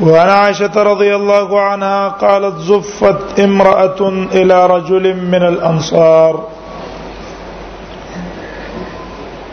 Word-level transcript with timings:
وعن 0.00 0.28
عائشة 0.28 0.82
رضي 0.82 1.14
الله 1.14 1.60
عنها 1.60 2.08
قالت 2.08 2.56
زفت 2.60 3.40
امرأة 3.40 4.08
إلى 4.32 4.66
رجل 4.66 5.16
من 5.16 5.42
الأنصار 5.48 6.44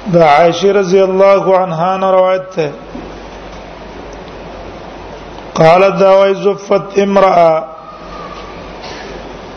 دا 0.07 0.25
عائشة 0.25 0.71
رضي 0.71 1.03
الله 1.03 1.57
عنها 1.57 2.11
روایت 2.11 2.55
قالت 5.55 5.95
دا 5.95 6.33
زفت 6.33 6.99
امرأة 6.99 7.65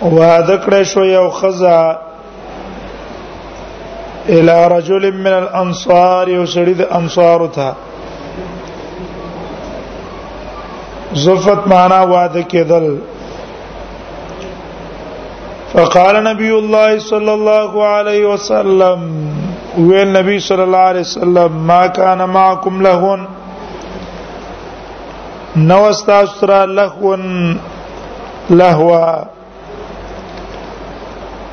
وذكر 0.03 0.83
شوية 0.83 1.19
وخزا 1.19 1.99
الى 4.29 4.69
رجل 4.69 5.19
من 5.23 5.27
الانصار 5.27 6.29
يسرد 6.29 6.81
أنصارها 6.81 7.75
زلفت 11.15 11.67
معنا 11.69 12.01
وعده 12.03 12.43
کېدل 12.43 12.95
فقال 15.73 16.17
نبی 16.27 16.51
الله 16.51 16.99
صلی 17.07 17.29
الله 17.31 17.85
علیه 17.87 18.27
وسلم 18.27 19.03
وی 19.79 20.05
نبی 20.11 20.39
صلی 20.47 20.63
الله 20.63 20.77
علیه 20.91 21.01
وسلم 21.01 21.53
ما 21.73 21.87
کان 21.97 22.25
معکم 22.37 22.81
لهون 22.87 23.27
نو 25.57 25.83
استاسرا 25.85 26.65
لهون 26.65 27.59
لهوا 28.51 29.23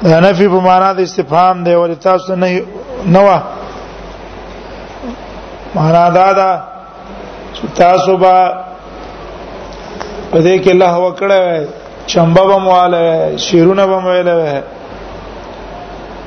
نفی 0.03 0.48
په 0.48 0.56
معنا 0.70 0.94
د 0.94 1.00
استفهام 1.00 1.64
دی 1.64 1.76
ولې 1.76 2.03
تاسو 2.03 2.36
نه 2.36 2.64
نو 3.18 3.26
معنا 5.76 6.09
دا 6.09 6.48
تاسو 7.78 8.18
به 8.18 8.67
په 10.38 10.42
دې 10.48 10.56
کې 10.64 10.70
الله 10.76 10.96
وکړه 11.06 11.38
وای 11.46 11.64
چمبه 12.14 12.42
بم 12.50 12.64
واله 12.74 13.04
شیرونه 13.46 13.84
بم 13.92 14.04
واله 14.10 14.36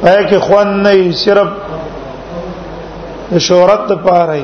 پای 0.01 0.25
کې 0.29 0.37
خوان 0.45 0.81
نه 0.83 1.11
صرف 1.25 1.47
شهرت 3.37 3.83
لپاره 3.91 4.43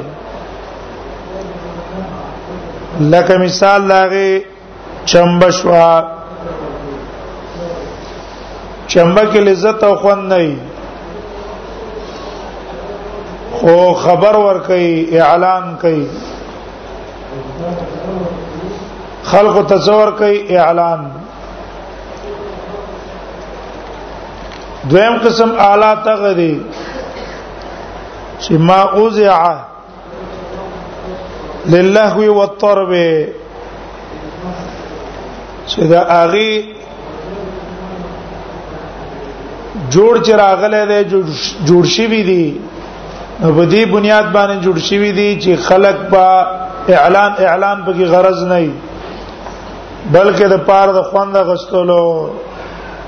لکه 3.00 3.38
مثال 3.38 3.88
لاغه 3.88 4.44
چمبشوا 5.06 6.04
چمبه 8.88 9.22
کې 9.34 9.38
لذت 9.50 9.84
او 9.84 9.96
خوند 10.04 10.34
نه 10.34 10.38
وي 10.46 10.56
خو 13.60 13.76
خبر 14.06 14.36
ور 14.46 14.58
کوي 14.66 15.22
اعلان 15.28 15.72
کوي 15.82 16.04
خلق 19.30 19.62
تصور 19.70 20.12
کوي 20.18 20.42
اعلان 20.66 21.08
دویم 24.90 25.18
قسم 25.24 25.50
اعلی 25.70 25.94
تغری 26.04 26.54
چې 28.40 28.54
ما 28.68 28.80
اوزعه 29.00 29.60
للهو 31.74 32.36
والطرب 32.38 32.92
چې 35.70 35.82
دا 35.92 36.02
اغي 36.24 36.52
جوړ 39.90 40.14
چې 40.26 40.32
راغله 40.44 40.82
ده 40.92 41.00
جوړ 41.68 41.84
شي 41.96 42.06
وي 42.14 42.22
دي 42.30 42.46
په 43.42 43.64
دې 43.72 43.84
بنیاد 43.94 44.26
باندې 44.36 44.58
جوړ 44.66 44.78
شي 44.88 44.98
وي 45.04 45.12
دي 45.20 45.30
چې 45.44 45.52
خلق 45.68 45.98
په 46.12 46.28
اعلان 46.96 47.32
اعلان 47.46 47.78
په 47.86 47.92
کې 47.94 48.06
غرض 48.16 48.40
نه 48.52 48.60
وي 48.66 48.72
بلکې 50.14 50.48
د 50.54 50.58
پاره 50.68 50.92
د 51.00 51.10
خوند 51.12 51.38
غستلو 51.52 52.04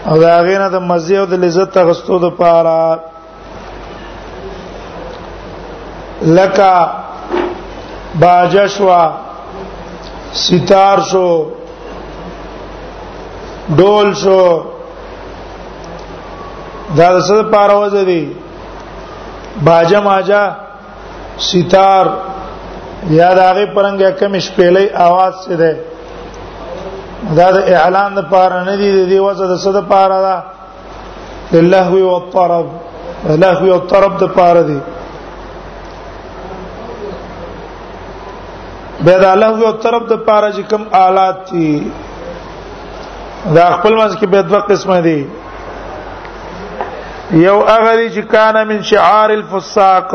او 0.10 0.18
دا 0.20 0.42
غینه 0.48 0.68
د 0.76 0.90
مزه 0.90 1.18
او 1.22 1.26
د 1.32 1.46
لذت 1.46 1.78
غستو 1.90 2.18
د 2.26 2.30
پاره 2.40 2.80
لکه 6.40 6.72
باجشوا 8.20 9.10
ستار 10.46 10.98
شو 11.12 11.30
ډول 13.78 14.14
شو 14.22 14.42
دا 16.98 17.08
د 17.16 17.18
څه 17.28 17.44
پاروز 17.54 17.94
دي 18.10 18.24
باجه 19.66 20.00
ماجه 20.08 20.44
ستار 21.50 22.06
یا 23.18 23.30
د 23.38 23.40
هغه 23.50 23.66
پرنګ 23.76 24.02
کم 24.20 24.34
شپېلې 24.46 24.86
आवाज 25.06 25.34
څه 25.44 25.54
ده 25.62 25.72
دا 27.38 27.48
د 27.56 27.58
اعلان 27.82 28.10
لپاره 28.20 28.58
نه 28.70 28.76
دي 28.80 28.90
دی 29.12 29.20
وځه 29.20 29.46
د 29.52 29.56
څه 29.64 29.70
لپاره 29.80 30.18
ده 30.26 30.36
لله 31.58 31.90
و 32.04 32.16
الطرب 32.22 32.68
لله 33.30 33.60
و 33.70 33.74
الطرب 33.78 34.18
د 34.20 34.24
لپاره 34.24 34.62
دي 34.70 34.80
به 39.06 39.18
دا 39.20 39.32
الله 39.32 39.60
یو 39.60 39.72
طرف 39.72 40.02
د 40.10 40.16
پاره 40.16 40.52
چې 40.52 40.62
کوم 40.70 40.82
آلات 40.92 41.52
دي 41.52 41.92
دا 43.56 43.66
خپل 43.76 43.94
مز 43.96 44.16
کې 44.16 44.26
به 44.28 44.42
دوه 44.42 44.60
قسمه 44.60 45.02
دي 45.02 45.28
یو 47.32 47.58
هغه 47.70 47.96
دي 47.98 48.10
چې 48.16 48.26
کان 48.32 48.64
من 48.68 48.82
شعار 48.84 49.30
الفساق 49.32 50.12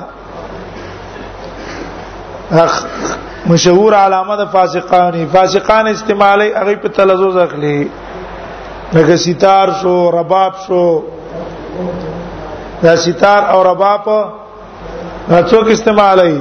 مشهور 3.48 3.94
علامه 3.96 4.36
د 4.44 4.48
فاسقانی 4.52 5.26
فاسقان 5.34 5.88
استعمالي 5.88 6.54
هغه 6.54 6.76
په 6.76 6.90
تلزوز 7.00 7.38
اخلي 7.48 7.90
لکه 8.94 9.18
ستار 9.18 9.70
شو 9.82 9.98
رباب 10.12 10.54
شو 10.68 10.88
دا 12.82 12.96
ستار 12.96 13.42
او 13.52 13.64
رباب 13.64 14.06
څوک 15.50 15.68
استعمالوي 15.72 16.40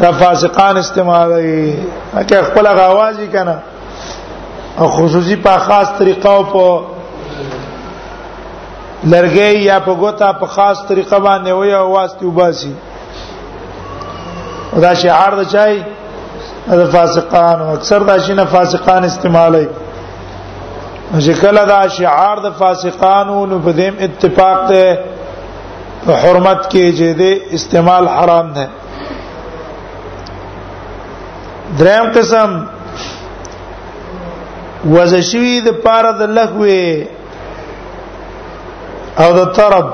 دا 0.00 0.10
فاسقان 0.20 0.76
استعمالوي 0.76 1.76
اکه 2.16 2.40
خپل 2.42 2.66
غواځي 2.78 3.26
کنه 3.32 3.56
او 4.78 4.88
خصوصي 4.96 5.36
په 5.36 5.58
خاص 5.58 5.88
طریقه 5.98 6.30
او 6.30 6.42
په 6.54 6.82
لرګي 9.06 9.64
یا 9.64 9.80
په 9.80 9.94
ګوتا 10.00 10.32
په 10.32 10.46
خاص 10.46 10.76
طریقه 10.88 11.18
باندې 11.18 11.50
وي 11.52 11.74
او 11.74 11.92
واسطي 11.92 12.26
وباسي 12.26 12.74
دا 14.82 14.94
شعار 14.94 15.32
د 15.42 15.48
چای 15.52 15.82
د 16.70 16.84
فاسقان 16.92 17.62
اکثر 17.62 18.00
دا 18.10 18.18
شینه 18.18 18.44
فاسقان 18.44 19.04
استعمالوي 19.04 19.66
چې 21.18 21.30
کله 21.40 21.64
دا 21.64 21.88
شعار 21.88 22.40
د 22.48 22.52
فاسقانو 22.58 23.46
نو 23.46 23.58
په 23.58 23.72
دې 23.72 24.02
اتفاق 24.08 24.68
ته 24.68 24.98
په 26.04 26.12
حرمت 26.22 26.60
کې 26.72 26.84
چې 26.98 27.08
د 27.20 27.54
استعمال 27.56 28.04
حرام 28.16 28.46
نه 28.56 28.66
دریم 31.78 32.06
قسم 32.16 32.50
وزشوی 34.94 35.54
د 35.66 35.68
پاره 35.84 36.12
د 36.20 36.22
لغوي 36.38 36.84
او 39.22 39.28
د 39.38 39.42
طرب 39.58 39.86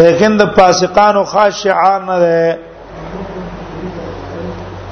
لیکن 0.00 0.32
د 0.40 0.50
فاسقانو 0.56 1.22
خاشعان 1.32 2.00
نه 2.10 2.16
ده 2.22 2.42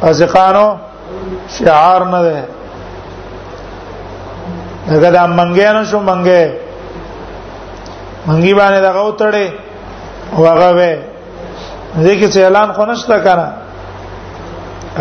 فاسقانو 0.00 0.66
شعار 1.58 2.02
نه 2.14 2.20
ده 2.26 2.38
دغه 4.92 5.10
د 5.14 5.16
منګیانو 5.38 5.82
شو 5.90 5.98
منګې 6.08 6.44
منګي 8.28 8.52
باندې 8.60 8.80
دغه 8.88 9.00
وتړې 9.08 9.46
وغه 10.32 10.70
وې 10.72 10.98
دې 12.04 12.14
کې 12.18 12.42
اعلان 12.44 12.72
خو 12.72 12.84
نشته 12.86 13.18
کنه 13.24 13.48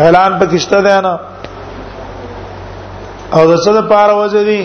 اعلان 0.04 0.38
پکشته 0.38 0.80
ده 0.80 1.00
نه 1.00 1.18
او 3.34 3.42
د 3.50 3.54
څه 3.64 3.70
د 3.78 3.88
پاره 3.88 4.14
وځي 4.20 4.42
دي 4.50 4.62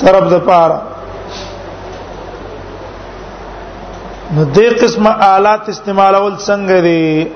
طرف 0.00 0.24
د 0.32 0.38
پاره 0.48 0.78
نو 4.34 4.44
دې 4.54 4.68
قسمه 4.82 5.10
آلات 5.36 5.68
استعمالول 5.68 6.34
څنګه 6.38 6.78
دي 6.80 7.30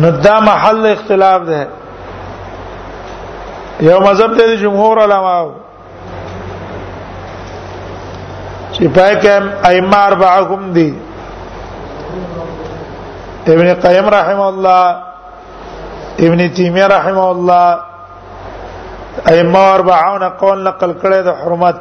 نو 0.00 0.10
دا 0.10 0.40
محل 0.40 0.86
اختلاف 0.86 1.42
ده 1.42 1.66
یو 3.88 4.00
مذهب 4.00 4.30
ته 4.38 4.56
جمهور 4.56 5.00
علماو 5.04 5.48
چې 8.78 8.86
پای 8.96 9.12
کې 9.22 9.34
ائمه 9.68 9.98
اربعهم 10.08 10.62
دي 10.78 10.88
ابن 13.52 13.68
قیم 13.84 14.06
رحم 14.16 14.40
الله 14.42 14.86
ابن 16.26 16.40
تیمیه 16.58 16.86
رحم 16.92 17.18
الله 17.22 17.80
ائمه 19.32 19.62
اربعون 19.74 20.26
قول 20.42 20.58
نقل 20.68 20.92
کړي 21.02 21.18
د 21.28 21.30
حرمت 21.40 21.76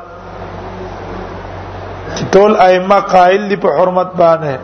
ټول 2.35 2.51
ائمه 2.67 2.97
قائل 3.11 3.41
دي 3.51 3.55
په 3.65 3.69
حرمت 3.81 4.09
باندې 4.21 4.55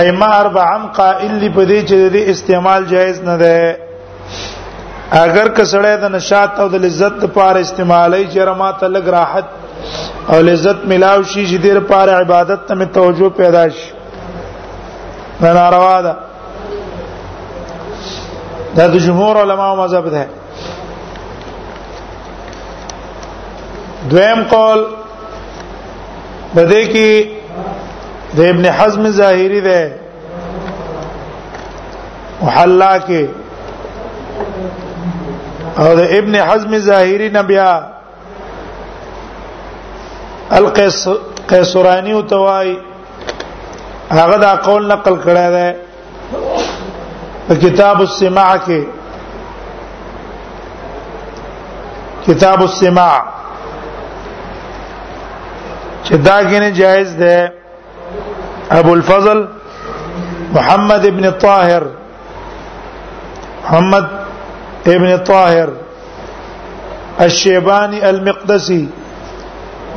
ائمه 0.00 0.28
اربعم 0.40 0.86
قائل 1.00 1.34
دي 1.40 1.48
په 1.58 1.64
دې 1.64 1.80
چې 1.88 2.08
د 2.18 2.20
استعمال 2.34 2.80
جایز 2.94 3.18
نه 3.30 3.36
ده 3.42 3.58
اگر 5.10 5.48
کسړې 5.54 5.96
د 6.02 6.08
نشاط 6.14 6.60
او 6.60 6.68
د 6.68 6.74
لذت 6.84 7.24
لپاره 7.24 7.58
استعمالي 7.60 8.24
چرما 8.34 8.70
ته 8.80 8.86
لګ 8.88 9.06
راحت 9.08 9.44
او 10.34 10.40
لذت 10.40 10.84
ملاو 10.84 11.22
شي 11.22 11.46
چې 11.46 11.56
د 11.58 11.66
لپاره 11.78 12.12
عبادت 12.20 12.66
ته 12.68 12.84
توجه 12.84 13.28
پیدا 13.36 13.68
شي 13.68 13.92
دا 15.40 15.52
ناروا 15.52 16.00
ده 16.02 16.16
دا 18.76 18.86
د 18.86 18.96
جمهور 18.98 19.36
علما 19.42 19.64
او 19.70 19.76
مذهب 19.76 20.08
ده 20.08 20.26
دویم 24.10 24.42
قول 24.50 24.84
بده 26.56 26.82
کې 26.84 27.26
د 28.36 28.40
ابن 28.40 28.66
حزم 28.78 29.10
ظاهری 29.10 29.60
ده 29.60 29.90
محلا 32.42 32.98
کې 33.00 33.26
او 35.80 35.88
د 35.98 36.02
ابن 36.18 36.34
حزم 36.48 36.72
ظاهری 36.88 37.28
نه 37.36 37.42
بیا 37.48 37.70
القيس 40.58 41.00
قيسراني 41.50 42.12
او 42.16 42.22
توای 42.32 42.68
هغه 44.18 44.36
دا 44.46 44.52
قول 44.66 44.82
نقل 44.92 45.14
کړی 45.24 45.46
دی 45.56 45.68
په 47.48 47.52
کتاب 47.64 47.98
السماع 48.08 48.50
کې 48.66 48.80
کتاب 52.26 52.60
السماع 52.68 53.16
چې 56.04 56.14
دا 56.28 56.36
کینه 56.50 56.70
جایز 56.82 57.10
ده 57.22 57.52
ابو 58.80 58.92
الفضل 58.92 59.38
محمد 60.54 61.06
ابن 61.06 61.30
طاهر 61.44 61.82
محمد 63.64 64.25
ابن 64.94 65.16
طاهر 65.28 65.70
الشيباني 67.20 68.10
المقدسي 68.10 68.88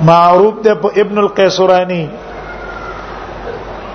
معروف 0.05 0.55
ده 0.63 0.71
ابن 1.01 1.17
القيسراني 1.19 2.09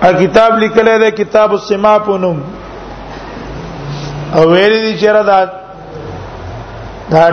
ا 0.03 0.11
کتاب 0.11 0.57
لیکل 0.59 0.87
دی 1.01 1.11
کتاب 1.23 1.51
السما 1.51 1.97
پونم 2.05 2.39
او 4.35 4.47
ویل 4.51 4.73
دي 4.85 4.93
چیرې 4.99 5.23
دا 5.29 5.43
دا 7.11 7.29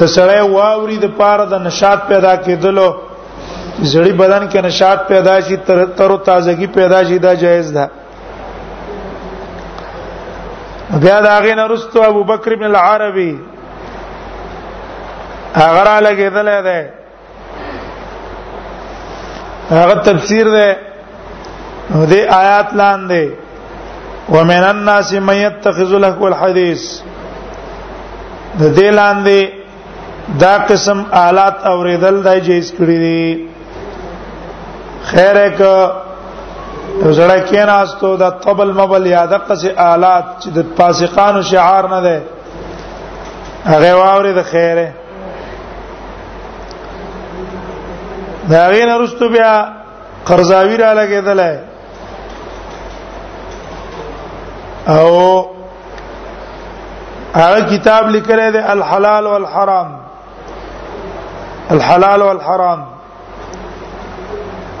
د 0.00 0.10
سړی 0.16 0.40
واوري 0.40 0.96
د 1.04 1.10
پاره 1.18 1.44
د 1.52 1.62
نشاط 1.68 2.06
پیدا 2.08 2.34
کېدلو 2.36 2.88
زړی 3.82 4.12
بدن 4.22 4.48
کې 4.50 4.64
نشاط 4.68 5.08
پیدا 5.08 5.40
شي 5.48 5.56
تر 5.70 5.84
تر 6.00 6.16
تازگی 6.30 6.66
پیدا 6.78 7.02
شي 7.08 7.18
دا 7.26 7.34
جایز 7.44 7.72
ده 7.78 7.88
بیا 10.96 11.20
دا 11.24 11.38
غین 11.42 11.58
رستو 11.70 12.02
ابو 12.02 12.22
بکر 12.32 12.52
ابن 12.52 12.64
العربی 12.64 13.36
هغه 15.54 15.82
را 15.84 16.00
لګیدل 16.00 16.48
دی 16.66 16.82
هغه 19.70 19.94
تفسیر 19.94 20.46
دی 20.54 20.72
دې 22.08 22.20
آیات 22.38 22.74
لاندې 22.74 23.28
ومن 24.28 24.64
الناس 24.70 25.12
من 25.12 25.34
يتخذ 25.36 25.92
له 25.98 26.26
الحديث 26.28 26.82
د 28.60 28.74
دې 28.74 28.90
لاندې 28.98 29.48
دا 30.40 30.58
قسم 30.68 31.02
آلات 31.14 31.56
اوریدل 31.66 32.22
دای 32.24 32.40
جیس 32.40 32.72
کړی 32.74 32.98
دي 33.04 33.48
خیره 35.04 35.48
که 35.58 35.90
یو 37.02 37.12
زړه 37.18 37.38
کېناستو 37.50 38.08
د 38.22 38.30
طبل 38.44 38.68
مبل 38.80 39.04
یا 39.16 39.22
د 39.32 39.38
قص 39.48 39.64
آلات 39.92 40.24
چې 40.42 40.48
د 40.56 40.58
فاسقانو 40.78 41.42
شعار 41.50 41.84
نه 41.94 42.00
ده 42.06 42.16
هغه 43.72 43.90
واوري 44.00 44.32
د 44.38 44.42
خیره 44.52 44.88
دا 48.50 48.66
غین 48.72 48.90
رستو 49.02 49.28
بیا 49.36 49.52
قرضاوی 50.28 50.76
را 50.76 50.90
لګیدل 51.00 51.40
او 54.98 55.08
هغه 57.34 57.60
کتاب 57.72 58.04
لیکلی 58.16 58.50
دی 58.52 58.58
الحلال 58.58 59.24
والحرام 59.26 59.88
الحلال 61.70 62.22
والحرام 62.22 62.86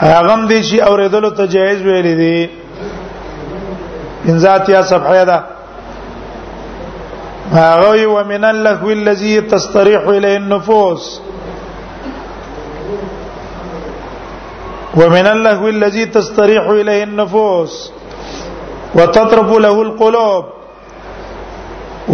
هغه 0.00 0.34
دې 0.48 0.60
شي 0.66 0.76
اوریدلو 0.88 1.28
ته 1.38 1.46
جایز 1.52 1.80
ویل 1.82 2.08
دي 2.18 2.34
انزاتیا 4.32 4.82
صفحه 4.90 5.22
ده 5.30 5.38
هغه 7.54 8.04
ومن 8.10 8.44
اللهو 8.50 8.90
الذي 8.96 9.30
تستريح 9.54 10.02
اليه 10.16 10.34
النفوس 10.42 11.08
ومن 15.00 15.26
اللهو 15.32 15.68
الذي 15.72 16.06
تستريح 16.18 16.66
اليه 16.76 17.04
النفوس 17.08 17.74
وتطرب 18.94 19.52
له 19.64 19.82
القلوب 19.82 20.44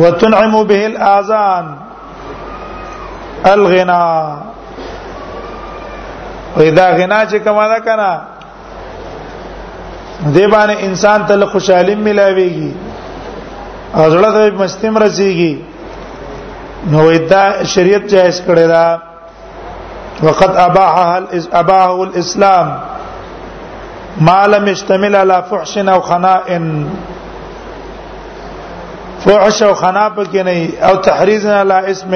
وتنعم 0.04 0.58
به 0.72 0.80
الاذان 0.86 1.70
الغناء 3.52 4.53
وې 6.56 6.70
دا 6.70 6.86
غنا 6.98 7.20
چې 7.30 7.36
کومه 7.44 7.68
ده 7.68 7.78
کنه 7.86 8.10
دې 10.34 10.46
باندې 10.52 10.84
انسان 10.88 11.26
ته 11.28 11.46
خوشحالي 11.46 11.94
ملاويږي 11.94 12.72
او 13.96 14.04
زړه 14.12 14.30
ته 14.34 14.54
مستیم 14.62 14.98
رسیږي 14.98 15.54
نو 16.92 17.02
دا 17.30 17.42
شریعت 17.74 18.04
جائز 18.14 18.42
کړی 18.46 18.66
دا 18.74 18.98
وقد 20.22 20.56
اباحه 20.56 21.22
اباحه 21.60 22.02
الاسلام 22.04 22.72
ما 24.26 24.46
لم 24.46 24.68
يشتمل 24.68 25.16
على 25.16 25.44
فحش 25.50 25.78
او 25.78 26.00
خناء 26.10 26.58
فحش 29.24 29.62
او 29.62 29.74
خنا 29.82 30.08
پکې 30.16 30.34
نه 30.46 30.68
او 30.88 30.96
تحریز 31.08 31.46
علی 31.46 31.90
اسم 31.90 32.14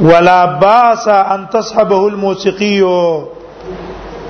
ولا 0.00 0.44
باس 0.60 1.06
ان 1.08 1.44
تصحبه 1.52 2.06
الموسیقي 2.08 2.80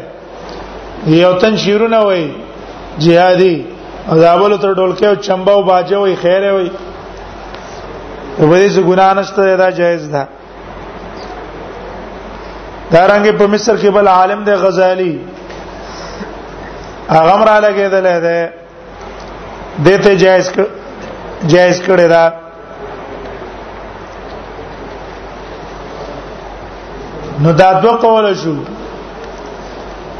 یو 1.05 1.33
تن 1.37 1.55
شیرونه 1.55 1.97
وای 1.97 2.29
جهادي 2.99 3.65
او 4.07 4.15
دابل 4.19 4.57
تر 4.57 4.73
ډولکه 4.73 5.07
او 5.07 5.15
چمبا 5.15 5.53
او 5.53 5.63
باجه 5.63 5.97
وای 5.97 6.15
خیر 6.15 6.53
وای 6.53 6.71
په 8.37 8.45
دې 8.67 8.73
څه 8.75 8.81
ګناه 8.85 9.13
نشته 9.13 9.57
دا 9.57 9.69
جایز 9.71 10.11
ده 10.11 10.27
دا 12.91 13.05
رنګ 13.07 13.31
په 13.37 13.47
مصر 13.47 13.77
کې 13.77 13.87
بل 13.89 14.07
عالم 14.07 14.43
دی 14.43 14.51
غزالی 14.51 15.19
هغه 17.09 17.37
مر 17.37 17.47
علاقه 17.47 17.89
ده 17.89 17.99
له 18.01 18.19
ده 18.19 18.53
دته 19.85 20.15
جایز 20.15 20.51
جایز 21.47 21.81
کړی 21.87 22.07
دا 22.09 22.29
نو 27.43 27.51
دا 27.53 27.73
دوه 27.81 27.95
قول 28.01 28.33
شو 28.43 28.55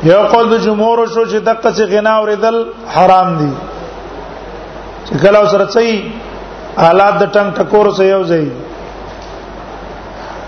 یو 0.03 0.22
قول 0.34 0.50
د 0.58 0.60
جمهور 0.65 1.08
شو 1.13 1.25
چې 1.31 1.38
دقه 1.51 1.72
څه 1.77 1.84
غنا 1.91 2.13
اوریدل 2.22 2.58
حرام 2.96 3.29
دي 3.39 3.51
چې 5.05 5.13
کله 5.24 5.41
سره 5.51 5.65
صحیح 5.75 6.00
حالات 6.77 7.13
د 7.20 7.24
ټنګ 7.36 7.50
ټکور 7.60 7.86
سره 8.00 8.08
یو 8.08 8.24
ځای 8.31 8.48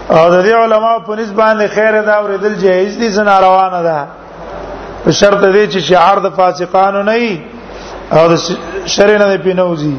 او 0.10 0.30
د 0.30 0.46
دې 0.46 0.54
علماء 0.64 0.98
په 1.10 1.14
نسبت 1.22 1.54
خیر 1.76 1.94
دا 2.10 2.16
اوریدل 2.24 2.54
جایز 2.66 2.94
دي 3.04 3.10
زنا 3.20 3.36
روانه 3.48 3.80
ده 3.90 4.00
په 5.06 5.12
شرط 5.22 5.42
دی 5.48 5.64
چې 5.74 5.80
شعار 5.92 6.18
د 6.28 6.30
فاسقانو 6.42 7.04
نه 7.12 7.16
وي 7.24 7.36
او 8.18 8.24
د 8.36 8.38
شر 8.98 9.12
نه 9.18 9.38
پینوځي 9.38 9.96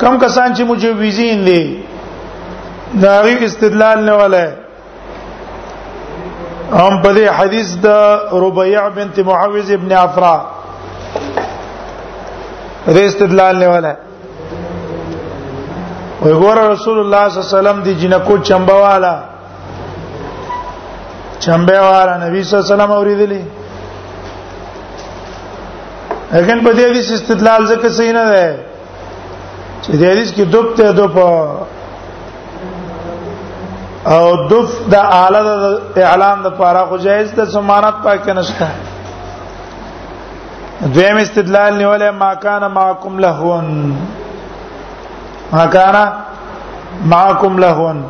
کم 0.00 0.14
کسان 0.26 0.48
چې 0.56 0.62
مجوزین 0.74 1.38
دي 1.46 1.62
دا 3.04 3.14
غي 3.26 3.36
استدلال 3.44 3.98
نه 4.04 4.14
ولا 4.20 4.46
هم 6.80 6.94
په 7.04 7.10
دې 7.16 7.26
حدیث 7.38 7.68
د 7.84 7.88
ربيع 8.44 8.82
بنت 8.96 9.16
معوذ 9.28 9.68
ابن 9.78 9.90
عفراء 10.02 10.40
دې 12.94 13.02
استدلال 13.10 13.54
نه 13.62 13.68
ولا 13.74 13.92
وګوره 16.24 16.62
رسول 16.74 16.98
الله 17.02 17.22
صلی 17.28 17.36
الله 17.38 17.48
علیه 17.50 17.58
وسلم 17.58 17.78
دی 17.86 17.92
جنکو 18.00 18.34
چمبوالا 18.48 19.14
چمبوالا 21.44 22.14
نبی 22.24 22.38
صلی 22.48 22.52
الله 22.54 22.64
علیه 22.66 22.74
وسلم 22.74 22.92
اوریدلی 22.98 23.42
اګن 26.38 26.58
په 26.64 26.70
دې 26.76 26.84
حدیث 26.90 27.06
استدلال 27.16 27.62
ځکه 27.72 27.86
صحیح 27.98 28.12
نه 28.18 28.24
ده 28.32 28.46
چې 29.82 29.90
دې 30.00 30.06
حدیث 30.12 30.30
کې 30.36 30.44
دوب 30.54 30.66
ته 30.76 30.92
دوب 31.00 31.16
او 34.12 34.24
دف 34.50 34.70
د 34.92 34.94
اعلی 35.20 35.40
د 35.44 35.98
اعلان 36.10 36.36
د 36.44 36.48
پاره 36.58 36.82
خو 36.88 36.96
جایز 37.06 37.28
ده 37.36 37.44
سمانت 37.52 37.94
پاک 38.04 38.28
نشته 38.38 38.66
دویم 40.94 41.16
استدلال 41.20 41.72
نیولې 41.78 42.10
ما 42.22 42.32
کان 42.42 42.66
معکم 42.74 43.14
لهون 43.26 43.70
ما 45.52 45.64
کان 45.76 45.96
معکم 47.12 47.56
لهون 47.64 48.02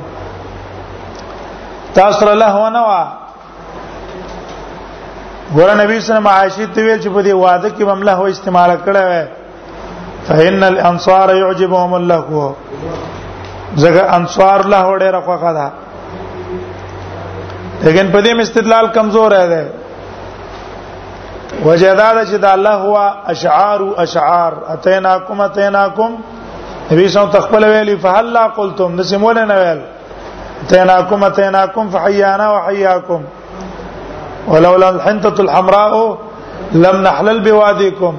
تاسو 2.00 2.34
لهونه 2.42 2.80
وا 2.86 3.04
ګور 5.56 5.74
نبی 5.74 6.00
صلی 6.00 6.00
الله 6.00 6.00
علیه 6.00 6.00
وسلم 6.00 6.28
ویل 6.84 7.02
چې 7.02 7.08
په 7.08 7.22
دې 7.22 7.30
واده 7.30 7.70
کې 7.70 7.82
ممله 7.82 8.12
هو 8.20 8.26
استعمال 8.34 8.76
کړه 8.86 9.02
وې 9.08 9.26
فإن 10.28 10.64
الأنصار 10.72 11.34
يعجبهم 11.36 11.94
اللهو 12.02 12.44
زګه 13.76 14.14
انصار 14.18 14.66
له 14.76 14.82
وړه 14.82 15.02
راخوا 15.16 15.52
ده 15.62 15.70
لیکن 17.84 18.06
په 18.12 18.20
دې 18.24 18.32
استدلال 18.42 18.86
کمزور 18.96 19.32
دی 19.52 19.64
وجداد 21.68 22.16
چې 22.30 22.36
د 22.44 22.46
الله 22.56 22.74
هو 22.84 22.94
اشعار 23.32 23.80
اشعار 24.04 24.52
اتيناكم 24.74 25.40
اتيناكم 25.46 26.12
نبی 26.92 27.08
سم 27.16 27.26
تخپل 27.34 27.64
ویلی 27.72 27.96
فهل 28.06 28.30
لا 28.36 28.44
قلتم 28.58 28.94
نسمول 29.00 29.40
نه 29.50 29.56
ویل 29.62 29.80
اتيناكم 30.64 31.24
اتیناکم 31.28 31.90
فحیانا 31.96 32.46
وحیاکم 32.54 33.22
ولولا 34.48 34.88
الحنطه 34.92 35.34
الحمراء 35.44 35.98
لم 36.84 37.02
نحلل 37.08 37.40
بواديكم 37.48 38.14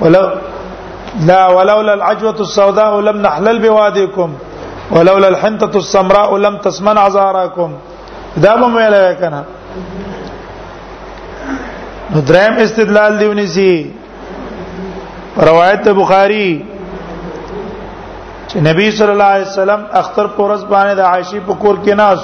ولو 0.00 0.24
لا 1.32 1.42
ولولا 1.56 1.92
العجوة 1.94 2.36
السوداء 2.46 2.88
لم 3.10 3.20
نحلل 3.28 3.58
بواديكم 3.66 4.32
ولولا 4.90 5.28
الحنطة 5.28 5.76
السمراء 5.82 6.36
لم 6.46 6.56
تسمن 6.64 6.98
عذاراكم 7.04 7.72
دا 8.42 8.56
به 8.56 8.66
مې 8.72 8.80
لای 8.92 9.14
کنه 9.16 9.44
نو 12.14 12.18
دریم 12.20 12.56
استدلال 12.58 13.18
دیونی 13.18 13.46
سي 13.56 13.94
روایت 15.48 15.88
بخاری 15.88 16.64
چې 18.48 18.56
نبی 18.68 18.86
صلی 18.90 19.08
الله 19.14 19.24
علیه 19.36 19.46
وسلم 19.46 19.86
اختر 20.00 20.26
پورس 20.26 20.60
باندې 20.60 20.94
د 20.96 21.02
عائشې 21.22 21.38
په 21.46 21.54
کور 21.54 21.76
کې 21.84 21.92
ناز 22.02 22.18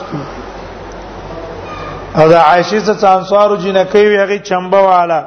او 2.17 2.25
د 2.29 2.33
عائشې 2.33 2.81
څخه 2.89 3.05
انصارو 3.07 3.57
جنکې 3.57 3.97
ویغه 3.97 4.39
چمبه 4.39 4.79
والا 4.79 5.23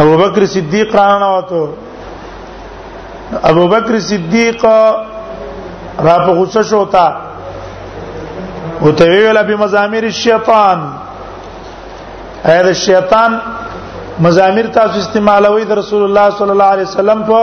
ابو 0.00 0.16
بکر 0.18 0.46
صدیق 0.46 0.94
رانه 0.96 1.36
وته 1.38 1.68
ابو 3.52 3.64
بکر 3.68 3.98
صدیق 4.00 4.64
را 4.64 4.94
په 6.26 6.32
غوسه 6.32 6.62
شو 6.62 6.84
تا 6.86 7.27
او 8.82 8.90
ته 8.98 9.04
ویل 9.10 9.38
په 9.48 9.54
مزامیر 9.64 10.04
الشیطان 10.10 10.78
اې 12.44 12.62
د 12.66 12.68
شیطان 12.86 13.32
مزامیر 14.26 14.66
تاسو 14.76 14.96
استعمالوي 15.04 15.64
د 15.70 15.78
رسول 15.80 16.02
الله 16.08 16.26
صلی 16.40 16.50
الله 16.54 16.70
علیه 16.76 16.86
وسلم 16.90 17.24
په 17.30 17.40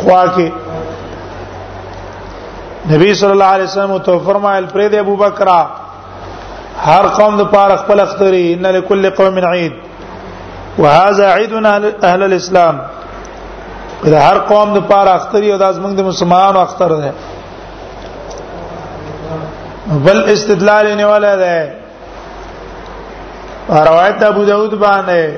خوا 0.00 0.22
کې 0.34 0.48
نبی 2.92 3.10
صلی 3.20 3.34
الله 3.36 3.50
علیه 3.56 3.66
وسلم 3.68 3.94
ته 4.08 4.18
فرمایل 4.30 4.66
پرې 4.66 4.88
د 4.88 4.94
ابو 5.06 5.16
بکر 5.16 5.48
هر 6.88 7.06
قوم 7.20 7.36
د 7.38 7.44
پاره 7.54 7.76
خپل 7.84 8.00
اختري 8.00 8.44
ان 8.56 8.66
لكل 8.66 9.10
قوم 9.20 9.38
عيد 9.44 9.72
وهذا 10.84 11.30
عيدنا 11.38 11.76
اهل 12.04 12.22
الاسلام 12.26 12.76
دا 14.12 14.18
هر 14.26 14.38
قوم 14.52 14.74
د 14.76 14.84
پاره 14.92 15.14
اختري 15.16 15.50
او 15.52 15.58
د 15.62 15.74
ازمن 15.74 15.96
د 15.96 16.00
مسلمانانو 16.10 16.60
اختر 16.60 16.92
ده 17.00 17.10
بل 19.88 20.18
استدلال 20.30 20.94
نه 20.94 21.06
ولا 21.06 21.36
ده 21.36 21.72
روایت 23.68 24.22
ابو 24.22 24.44
داود 24.44 24.74
باندې 24.80 25.30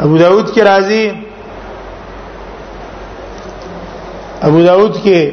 ابو 0.00 0.18
داود 0.18 0.52
کی 0.52 0.60
راضی 0.62 1.04
ابو 4.42 4.62
داود 4.62 4.92
کې 4.96 5.32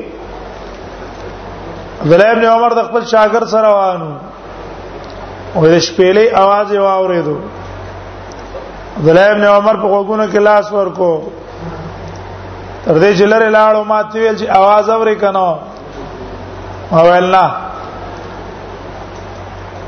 عبد 2.02 2.14
الله 2.14 2.32
ابن 2.32 2.46
عمر 2.46 2.70
د 2.76 2.84
خپل 2.88 3.04
شاګرد 3.06 3.46
سره 3.56 3.68
وانو 3.76 4.12
او 5.56 5.68
د 5.68 5.80
شپېلې 5.80 6.34
आवाज 6.44 6.68
یې 6.72 6.80
واورېدو 6.80 7.36
عبد 8.98 9.10
الله 9.10 9.32
ابن 9.32 9.44
عمر 9.44 9.76
په 9.76 9.88
وګونو 9.88 10.34
کې 10.34 10.38
لاس 10.48 10.72
ورکو 10.72 11.12
تر 12.86 13.00
دې 13.00 13.18
چې 13.18 13.24
لره 13.32 13.50
لاړو 13.50 13.88
ما 13.88 14.04
ته 14.04 14.20
ویل 14.20 14.38
چې 14.42 14.46
आवाज 14.60 14.90
اورې 14.90 15.16
کنه 15.22 15.48
او 16.92 17.08
الله 17.14 17.52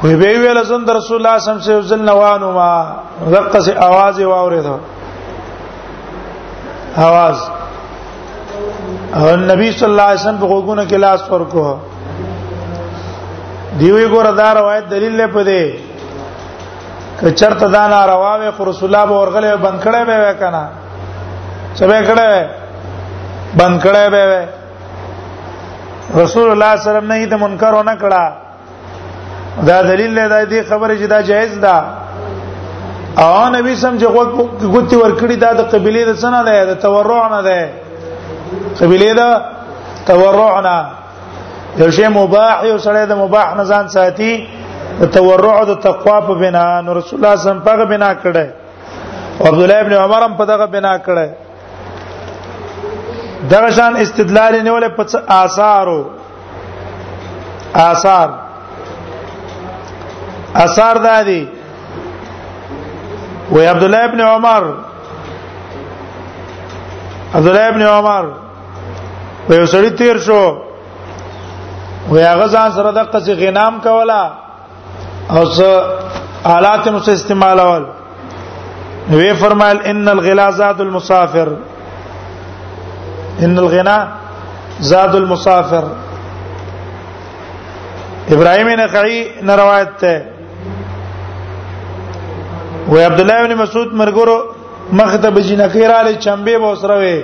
وی 0.03 0.15
به 0.15 0.27
ویل 0.39 0.63
زم 0.63 0.85
در 0.85 0.93
رسول 0.95 1.17
الله 1.25 1.37
صم 1.39 1.59
سے 1.65 1.81
ځل 1.89 2.01
نوانو 2.05 2.51
ما 2.51 2.69
دقه 3.33 3.59
سي 3.59 3.71
आवाज 3.71 4.19
واورېدو 4.21 4.75
आवाज 6.97 7.35
او 9.15 9.35
نبی 9.35 9.71
صلی 9.71 9.89
الله 9.89 10.03
علیه 10.09 10.19
وسلم 10.21 10.37
په 10.37 10.45
غوګونو 10.45 10.85
کې 10.85 10.93
لاس 10.95 11.29
ورکو 11.31 11.77
دیوی 13.79 14.07
ګور 14.09 14.25
دا 14.31 14.53
روایت 14.53 14.89
دلیل 14.89 15.15
له 15.17 15.27
پدې 15.27 15.63
که 17.19 17.31
چرته 17.31 17.67
دا 17.67 17.87
نه 17.87 18.03
رواوي 18.05 18.51
خو 18.51 18.65
رسول 18.65 18.95
الله 18.95 19.11
ورغله 19.15 19.55
بند 19.55 19.79
کړه 19.83 20.01
به 20.09 20.17
وکنه 20.25 20.69
څه 21.75 21.85
به 21.87 22.01
کړه 22.07 22.47
بند 23.57 23.81
کړه 23.83 24.09
به 24.09 24.47
رسول 26.15 26.47
الله 26.51 26.71
صلی 26.71 26.73
الله 26.73 26.73
علیه 26.73 26.89
وسلم 26.89 27.11
نه 27.11 27.25
د 27.25 27.33
منکر 27.43 27.73
و 27.79 27.83
نه 27.89 27.95
کړه 28.01 28.23
دا 29.67 29.77
دلیل 29.89 30.11
دی 30.15 30.27
دا 30.31 30.45
دې 30.51 30.59
خبره 30.69 30.93
چې 30.99 31.05
دا 31.13 31.19
جایز 31.29 31.53
ده 31.63 31.75
او 33.23 33.49
نبی 33.55 33.75
سم 33.81 33.93
چې 34.01 34.05
غوږ 34.07 34.91
ورکړي 35.03 35.35
دا 35.43 35.49
د 35.53 35.61
قبيله 35.73 36.01
د 36.11 36.15
سنه 36.21 36.41
ده 36.47 36.51
د 36.71 36.73
تورع 36.85 37.23
نه 37.35 37.41
ده 37.47 37.59
قبيله 38.79 39.13
ده 39.19 39.29
تورع 40.07 40.55
نه 40.67 40.77
یو 41.81 41.89
شی 41.97 42.07
مباح 42.17 42.65
یو 42.71 42.77
سره 42.85 42.99
د 43.05 43.13
مباح 43.23 43.47
نه 43.57 43.63
ځان 43.71 43.85
ساتي 43.95 44.31
د 45.01 45.03
تورع 45.15 45.63
د 45.71 45.73
تقوا 45.87 46.17
په 46.27 46.33
بنا 46.41 46.65
نو 46.85 46.89
رسول 46.97 47.15
الله 47.19 47.33
صلی 47.35 47.35
الله 47.35 47.35
علیه 47.39 47.49
وسلم 47.49 47.63
په 47.67 47.85
بنا 47.91 48.11
کړه 48.23 48.45
عبد 49.47 49.61
الله 49.63 49.79
ابن 49.85 49.93
عمر 50.03 50.21
هم 50.25 50.33
په 50.39 50.43
دغه 50.51 50.65
بنا 50.75 50.93
کړه 51.05 51.27
دغه 53.51 53.69
شان 53.71 53.95
استدلال 54.01 54.61
نه 54.63 54.71
ولې 54.79 54.89
په 54.97 55.21
آثارو 55.43 55.99
آثار 57.83 58.29
آثار 60.65 60.97
دادي 61.07 61.47
و 63.51 63.59
عبد 63.59 63.83
الله 63.83 64.05
ابن 64.05 64.21
عمر 64.21 64.63
عبد 67.35 67.47
الله 67.47 67.67
ابن 67.73 67.81
عمر 67.81 68.25
و 69.49 69.53
یو 69.53 69.65
سړی 69.67 69.89
تیر 69.97 70.17
شو 70.29 70.41
و 72.11 72.15
هغه 72.15 72.47
ځان 72.47 72.71
سره 72.71 72.91
د 72.91 72.99
قصې 73.11 73.29
غنام 73.45 73.79
کولا 73.83 74.23
او 75.29 75.45
څه 75.45 75.81
آلات 76.57 76.87
مو 76.87 76.99
استعمالول 77.17 77.83
وی 79.09 79.33
فرمایل 79.41 79.79
ان 79.89 80.07
الغلازات 80.13 80.79
المسافر 80.81 81.47
ان 83.45 83.57
الغنا 83.57 83.97
زاد 84.89 85.15
المسافر 85.15 85.85
ابراهيم 88.31 88.69
نخعي 88.79 89.17
نه 89.41 89.55
روایت 89.55 89.89
ده 90.01 90.13
و 92.91 92.97
عبد 93.07 93.19
الله 93.21 93.37
بن 93.45 93.55
مسعود 93.61 93.89
مرګرو 94.01 94.37
مخته 94.99 95.29
بجینه 95.37 95.67
خیره 95.73 95.95
علی 96.01 96.13
چمبه 96.25 96.53
بوسره 96.63 96.97
وي 97.01 97.17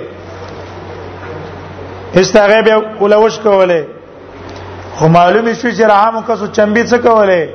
استغه 2.20 2.58
به 2.66 2.74
کولوش 2.98 3.36
کوله 3.38 3.80
خو 4.96 5.04
معلومی 5.08 5.54
شو 5.60 5.68
چې 5.72 5.82
رحم 5.92 6.14
کسو 6.28 6.46
چمبي 6.46 6.82
څه 6.90 6.94
کوله 7.06 7.48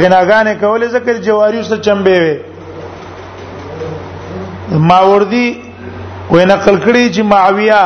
غناګانې 0.00 0.54
کوله 0.64 0.86
ذکر 0.94 1.14
جواری 1.26 1.58
وسه 1.60 1.76
چمبه 1.86 2.16
وي 2.24 2.34
ماوردی 4.88 5.46
وې 6.30 6.44
نقل 6.52 6.76
کړی 6.84 7.04
چې 7.14 7.22
معاویه 7.22 7.84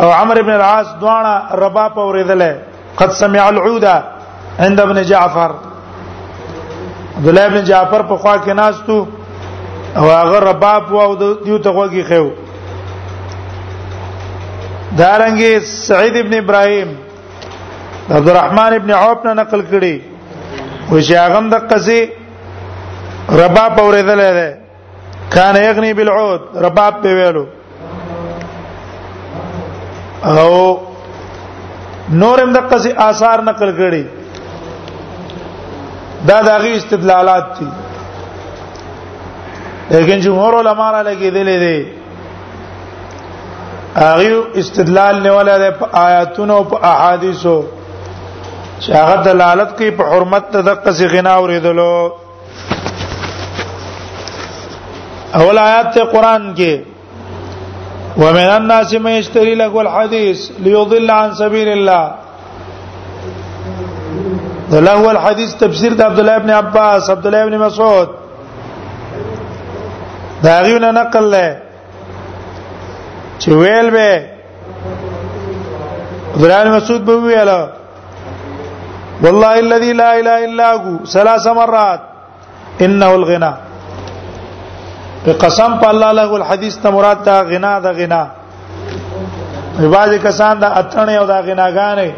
او 0.00 0.08
عمرو 0.20 0.40
ابن 0.40 0.52
العاص 0.58 0.86
دواړه 1.02 1.34
ربا 1.64 1.86
په 1.96 2.00
اوریدله 2.02 2.52
قد 2.96 3.10
سمع 3.20 3.42
العود 3.48 3.84
عند 4.58 4.80
ابن 4.80 5.02
جعفر 5.10 5.50
عبد 7.16 7.28
الله 7.28 7.44
ابن 7.50 7.64
جعفر 7.70 8.02
په 8.12 8.16
خوا 8.16 8.34
کې 8.44 8.48
ناستو 8.48 9.06
او 9.96 10.10
هغه 10.10 10.38
رباب 10.48 10.92
وو 10.92 11.10
دیو 11.22 11.58
ته 11.58 11.70
غوږی 11.70 12.04
خېو 12.08 12.30
دارنګي 14.98 15.58
سعید 15.60 16.16
ابن 16.24 16.34
ابراهيم 16.38 16.96
عبد 18.10 18.28
الرحمن 18.28 18.74
ابن 18.80 18.90
عوف 18.90 19.24
نه 19.26 19.32
نقل 19.32 19.64
کړي 19.72 19.98
و 20.92 21.00
چې 21.00 21.12
هغه 21.12 21.40
د 21.54 21.64
قضې 21.70 22.00
رباب 23.42 23.80
اوریدل 23.80 24.18
ده 24.38 24.48
کان 25.34 25.56
یغنی 25.56 25.92
بالعود 25.98 26.40
رباب 26.62 26.94
په 27.02 27.08
ویلو 27.18 27.44
او 30.24 30.50
نورم 32.20 32.50
د 32.52 32.56
قصې 32.70 32.90
آثار 33.10 33.38
نقل 33.48 33.70
کړي 33.78 34.04
دا 36.28 36.40
دغه 36.48 36.70
استدلالات 36.76 37.46
دي 37.58 37.66
لیکن 39.90 40.20
جمهور 40.26 40.54
علما 40.60 40.90
را 40.92 41.02
لګیدلې 41.02 41.58
دي 41.58 41.86
هغه 43.96 44.44
استدلال 44.62 45.22
نه 45.22 45.32
ولا 45.36 45.56
د 45.64 45.74
آیاتونو 46.06 46.54
او 46.56 46.78
احادیثو 46.84 47.56
چې 48.80 48.90
هغه 49.00 49.16
دلالت 49.30 49.76
کوي 49.78 49.90
په 49.90 50.04
حرمت 50.14 50.56
د 50.56 50.68
قصې 50.68 51.04
غنا 51.16 51.32
اوریدلو 51.34 52.10
اول 55.34 55.58
آیات 55.58 55.94
ته 55.94 56.04
قران 56.04 56.54
کې 56.56 56.91
ومن 58.16 58.36
الناس 58.56 58.94
من 58.94 59.10
يشتري 59.10 59.54
لك 59.54 59.74
الحديث 59.76 60.50
ليضل 60.60 61.10
عن 61.10 61.34
سبيل 61.34 61.68
الله 61.68 62.14
له 64.70 64.80
لهو 64.80 65.10
الحديث 65.10 65.54
تفسير 65.54 65.92
عبد 66.04 66.18
الله 66.18 66.38
بن 66.38 66.50
عباس 66.50 67.10
عبد 67.10 67.26
الله 67.26 67.44
بن 67.44 67.58
مسعود 67.58 68.08
دا 70.42 70.60
غيونه 70.62 70.90
نقل 70.90 71.30
له 71.30 71.58
چې 73.40 73.48
ویل 73.48 73.88
به 73.90 74.26
عبدالله 76.34 76.76
مسعود 76.76 77.04
به 77.04 77.14
ویل 77.16 77.50
والله 79.24 79.58
الذي 79.58 79.92
لا 79.92 80.20
اله 80.20 80.38
الا 80.44 80.68
هو 80.74 81.04
ثلاث 81.04 81.46
مرات 81.46 82.00
انه 82.80 83.14
الغنى 83.14 83.54
په 85.24 85.32
قسم 85.42 85.70
په 85.82 85.86
الله 85.92 86.10
له 86.18 86.24
الحديث 86.40 86.74
ته 86.82 86.88
مراد 86.94 87.18
دا 87.30 87.36
غنا 87.52 87.72
دا 87.86 87.90
غنا 88.00 88.22
بعض 89.94 90.10
کسان 90.26 90.56
دا 90.64 90.68
اتنې 90.80 91.14
او 91.20 91.24
دا 91.32 91.38
غناګانې 91.48 92.08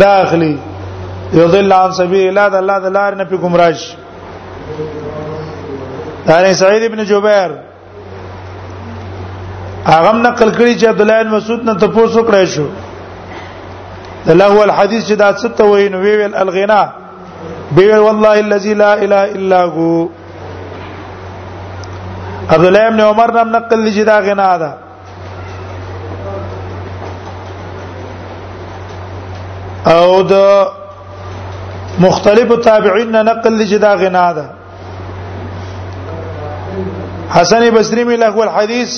دا 0.00 0.10
اخلي 0.24 0.56
یو 1.32 1.46
ذل 1.54 1.72
عن 1.72 1.92
سبیل 2.00 2.24
الله 2.28 2.46
د 2.54 2.54
الله 2.62 2.78
د 2.84 2.86
لار 2.96 3.12
نه 3.20 3.24
په 3.24 3.36
گمراش 3.42 3.80
دا 6.26 6.54
سعید 6.62 6.82
ابن 6.86 7.04
جبیر 7.10 7.50
هغه 9.92 10.12
نقل 10.12 10.50
کړی 10.52 10.80
چې 10.80 10.84
عبد 10.92 11.00
الله 11.00 11.22
بن 11.22 11.30
مسعود 11.36 11.62
نه 11.68 11.74
تاسو 11.86 12.20
کړی 12.28 12.44
شو 12.54 12.66
له 14.40 14.44
هو 14.54 14.60
الحديث 14.62 15.08
چې 15.08 15.12
دا 15.22 15.30
ست 15.42 15.60
وین 15.60 15.94
ویل 15.94 16.34
الغنا 16.34 16.82
بيقول 17.72 17.98
والله 18.06 18.40
الذي 18.40 18.74
لا 18.74 18.92
اله 18.94 19.22
الا 19.38 19.62
هو 19.64 20.08
عبد 22.50 22.64
الله 22.68 22.86
ابن 22.88 23.00
عمر 23.00 23.30
نام 23.34 23.48
نقل 23.52 23.78
لږه 23.84 24.02
دا 24.08 24.18
غنا 24.28 24.50
ده 24.62 24.70
او 29.92 30.08
د 30.32 30.34
مختلف 32.04 32.48
تابعین 32.66 33.08
نه 33.16 33.20
نقل 33.28 33.52
لږه 33.60 33.78
دا 33.84 33.92
غنا 34.02 34.26
ده 34.38 34.44
حسن 37.36 37.62
بصری 37.76 38.02
می 38.08 38.16
له 38.22 38.34
الحديث 38.46 38.92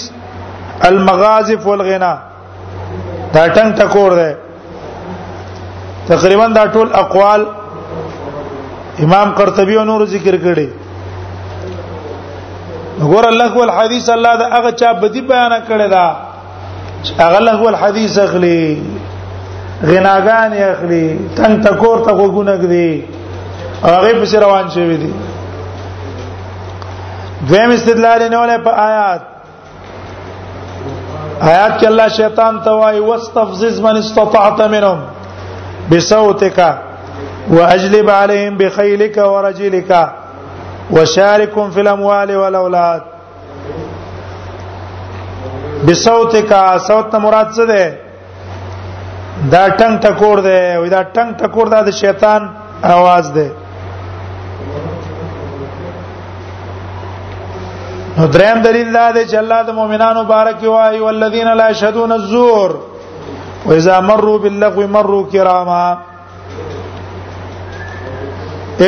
المغازف 0.89 1.61
والغنا 1.67 2.15
دا 3.35 3.49
ټنګ 3.49 3.71
ټکور 3.83 4.11
ده 4.23 4.31
تقریبا 6.11 6.47
دا 6.59 6.65
ټول 6.75 6.89
اقوال 7.03 7.41
امام 9.07 9.29
قرطبي 9.39 9.75
او 9.79 9.85
نور 9.93 10.01
ذکر 10.15 10.35
کړي 10.43 10.69
وګور 13.01 13.25
الله 13.29 13.57
ول 13.57 13.71
حدیث 13.71 14.09
الله 14.09 14.37
دا 14.37 14.47
هغه 14.57 14.71
چا 14.73 14.93
بدی 14.93 15.21
بیان 15.33 15.53
کړی 15.69 15.89
دا 15.89 16.17
هغه 17.19 17.37
الله 17.41 17.63
ول 17.63 17.75
حدیث 17.77 18.19
اخلي 18.19 18.83
غناګان 19.87 20.53
اخلي 20.69 21.07
تنگ 21.37 21.65
تکور 21.69 21.99
ته 22.09 22.13
وګونګ 22.13 22.61
دی 22.67 23.05
هغه 23.85 24.25
په 24.25 24.41
روان 24.47 24.69
شوی 24.75 24.97
دی 25.05 25.13
دویم 27.49 27.71
استدلال 27.71 28.29
نه 28.29 28.39
ولې 28.43 28.65
په 28.65 28.71
آیات 28.89 29.23
آیات 31.41 31.81
کې 31.81 31.87
الله 31.87 32.09
شیطان 32.21 32.61
ته 32.67 32.71
وایي 32.81 33.01
واستفزز 33.01 33.81
من 33.81 33.97
استطعت 33.97 34.61
منهم 34.61 34.99
بصوتك 35.91 36.75
واجلب 37.51 38.11
عليهم 38.11 38.55
بخيلك 38.57 39.17
ورجلك 39.27 40.13
وشاركهم 40.91 41.71
في 41.71 41.81
الاموال 41.81 42.37
والاولاد 42.37 43.03
بصوتك 45.89 46.77
صوت 46.77 47.15
مراد 47.17 47.49
څه 47.51 47.65
ده 47.67 47.95
دا 49.51 49.69
ټنګ 49.69 49.95
ټکور 50.03 50.41
ده 50.41 50.81
وای 50.81 50.89
دا 50.91 51.03
ټنګ 51.03 51.35
ټکور 51.39 51.69
ده 51.69 51.81
د 51.83 51.91
شیطان 51.91 52.51
आवाज 52.83 53.27
ده 53.37 53.49
نو 58.19 58.27
دریم 58.35 58.63
دلیل 58.63 58.93
دا 58.93 59.11
دی 59.13 59.25
چې 59.27 59.35
الله 59.37 59.63
د 59.63 59.71
مؤمنانو 59.73 60.23
مبارک 60.23 60.63
وایي 60.63 61.01
والذین 61.01 61.49
لا 61.57 61.69
یشهدون 61.71 62.13
الزور 62.13 62.77
واذا 63.67 64.01
مروا 64.01 64.39
باللغو 64.39 64.87
مروا 64.97 65.23
کراما 65.33 65.97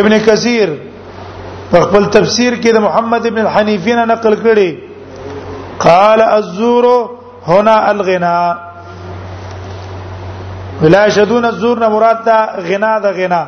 ابن 0.00 0.18
کثیر 0.26 0.68
په 1.70 1.80
خپل 1.84 2.02
تفسیر 2.16 2.52
کې 2.62 2.70
د 2.74 2.78
محمد 2.84 3.22
ابن 3.26 3.38
الحنیفین 3.40 3.98
نقل 4.08 4.34
کړي 4.44 4.68
قال 5.84 6.20
الزور 6.22 6.84
هنا 7.46 7.76
الغنا 7.90 8.36
ولا 10.82 11.00
يشهدون 11.06 11.44
الزور 11.44 11.78
نه 11.84 11.88
مراد 11.96 12.18
ده 12.30 12.36
غنا 12.68 12.92
ده 13.06 13.10
غنا 13.20 13.42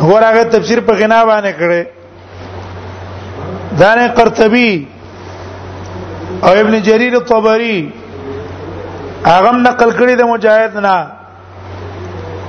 هغه 0.00 0.42
تفسیر 0.56 0.78
په 0.88 0.92
غنا 1.02 1.18
باندې 1.32 1.52
کړي 1.60 1.82
دانه 3.82 4.06
قرطبي 4.20 4.72
او 6.48 6.52
ابن 6.62 6.74
جرير 6.88 7.14
الطبري 7.16 7.78
اغم 9.34 9.56
نقل 9.66 9.90
کړي 9.92 10.14
د 10.20 10.22
مجاهد 10.32 10.72
نه 10.86 10.96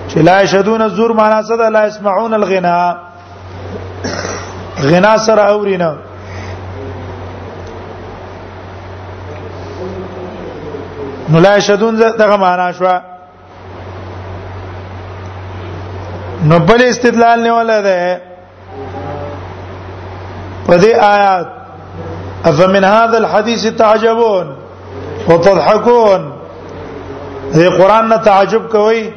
چې 0.08 0.20
لا 0.20 0.41
یشهدون 0.41 0.82
الزور 0.82 1.13
معنا 1.13 1.41
څه 1.44 1.58
ده 1.62 1.70
لا 1.70 1.86
يسمعون 1.86 2.34
الغنا 2.34 2.98
غنا 4.84 5.18
سره 5.28 5.41
اورینا 5.41 5.96
نو 11.30 11.39
لا 11.39 11.58
یشهدون 11.58 11.96
دغه 12.00 12.36
معنا 12.36 12.72
شو 12.72 12.98
نو 16.46 16.60
بل 16.60 16.82
استدلال 16.82 17.44
نه 17.44 17.52
ولده 17.58 18.22
په 20.68 20.78
دې 20.80 20.86
آیات 20.86 21.48
افمن 22.46 22.84
هذا 22.84 23.18
الحديث 23.18 23.65
تعجبون 23.68 24.56
وتضحكون 25.30 26.32
دې 27.54 27.58
قران 27.82 28.08
نه 28.10 28.18
تعجب 28.18 28.68
کوئ 28.72 29.08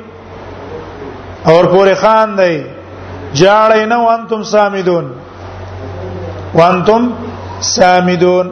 اور 1.47 1.65
پورې 1.65 1.95
خان 2.01 2.37
دی 2.39 2.57
جاړې 3.39 3.85
نه 3.91 3.97
وانتم 4.03 4.43
سامیدون 4.53 5.05
وانتم 6.55 7.11
سامیدون 7.75 8.51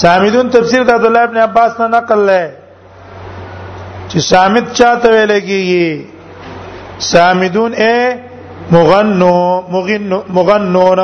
سامیدون 0.00 0.48
تفسیر 0.56 0.82
د 0.82 0.90
عبد 0.90 1.04
الله 1.06 1.20
ابن 1.28 1.36
عباس 1.48 1.80
نه 1.80 1.86
نقل 1.88 2.20
لای 2.30 2.46
چې 4.08 4.18
سامد 4.28 4.72
چاته 4.72 5.08
ویل 5.10 5.32
کیږي 5.40 6.00
سامیدون 7.10 7.72
اے 7.82 7.96
مغنو 8.72 9.36
مغنو 9.74 10.18
مغنون 10.38 11.00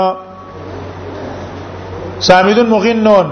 سامیدون 2.29 2.67
مغنون 2.71 3.29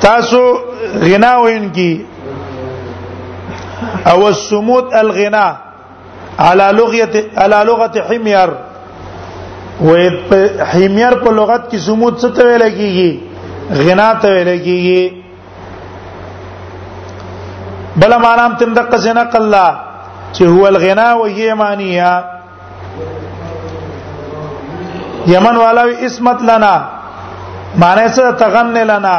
تاسو 0.00 0.42
غنا 1.06 1.32
وین 1.38 1.68
کی 1.76 1.90
او 4.06 4.28
السمود 4.28 4.94
الغنا 4.94 5.56
على 6.38 6.68
لغه 6.72 7.24
على 7.36 7.58
لغه 7.70 7.92
حمير 8.08 8.50
و 9.86 9.90
حمير 10.70 11.14
په 11.24 11.30
لغت 11.32 11.62
کې 11.70 11.76
سمود 11.86 12.14
څه 12.20 12.28
ته 12.36 12.42
ویل 12.44 12.62
کیږي 12.78 13.10
غنا 13.84 14.08
ته 14.24 14.28
ویل 14.34 14.50
کیږي 14.58 15.22
بل 18.02 18.16
معنا 18.18 18.46
هم 18.46 18.54
تم 18.60 18.74
دقه 18.74 18.98
جنا 19.06 19.24
قلا 19.36 19.64
چې 20.32 20.42
هو 20.42 20.66
الغنا 20.66 21.08
و 21.14 21.24
هي 21.24 21.54
مانیا 21.54 22.12
یمن 25.26 25.56
والا 25.56 25.82
اسمت 26.10 26.42
لنا 26.50 26.74
معنی 27.78 28.08
څه 28.08 28.34
تغنی 28.44 28.84
لنا 28.84 29.16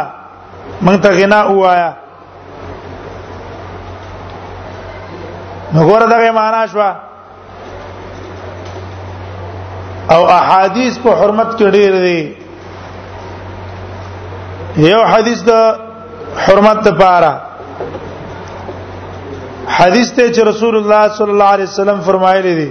مونږ 0.85 0.97
ته 1.07 1.19
غنا 1.19 1.41
وایا 1.49 1.91
نو 5.75 5.83
ګوره 5.89 6.05
دغه 6.09 6.31
معنا 6.37 6.57
شو 6.73 6.81
او 10.15 10.21
احادیث 10.37 10.97
په 11.03 11.11
حرمت 11.21 11.53
کې 11.57 11.67
ډېر 11.77 11.93
دي 12.07 12.19
یو 14.91 15.01
حدیث 15.11 15.39
د 15.49 15.51
حرمت 16.45 16.79
لپاره 16.89 17.31
حدیث 19.77 20.11
ته 20.15 20.33
چې 20.33 20.41
رسول 20.49 20.75
الله 20.79 21.03
صلی 21.17 21.31
الله 21.31 21.49
علیه 21.57 21.69
وسلم 21.73 21.99
فرمایلی 22.09 22.53
دي 22.61 22.69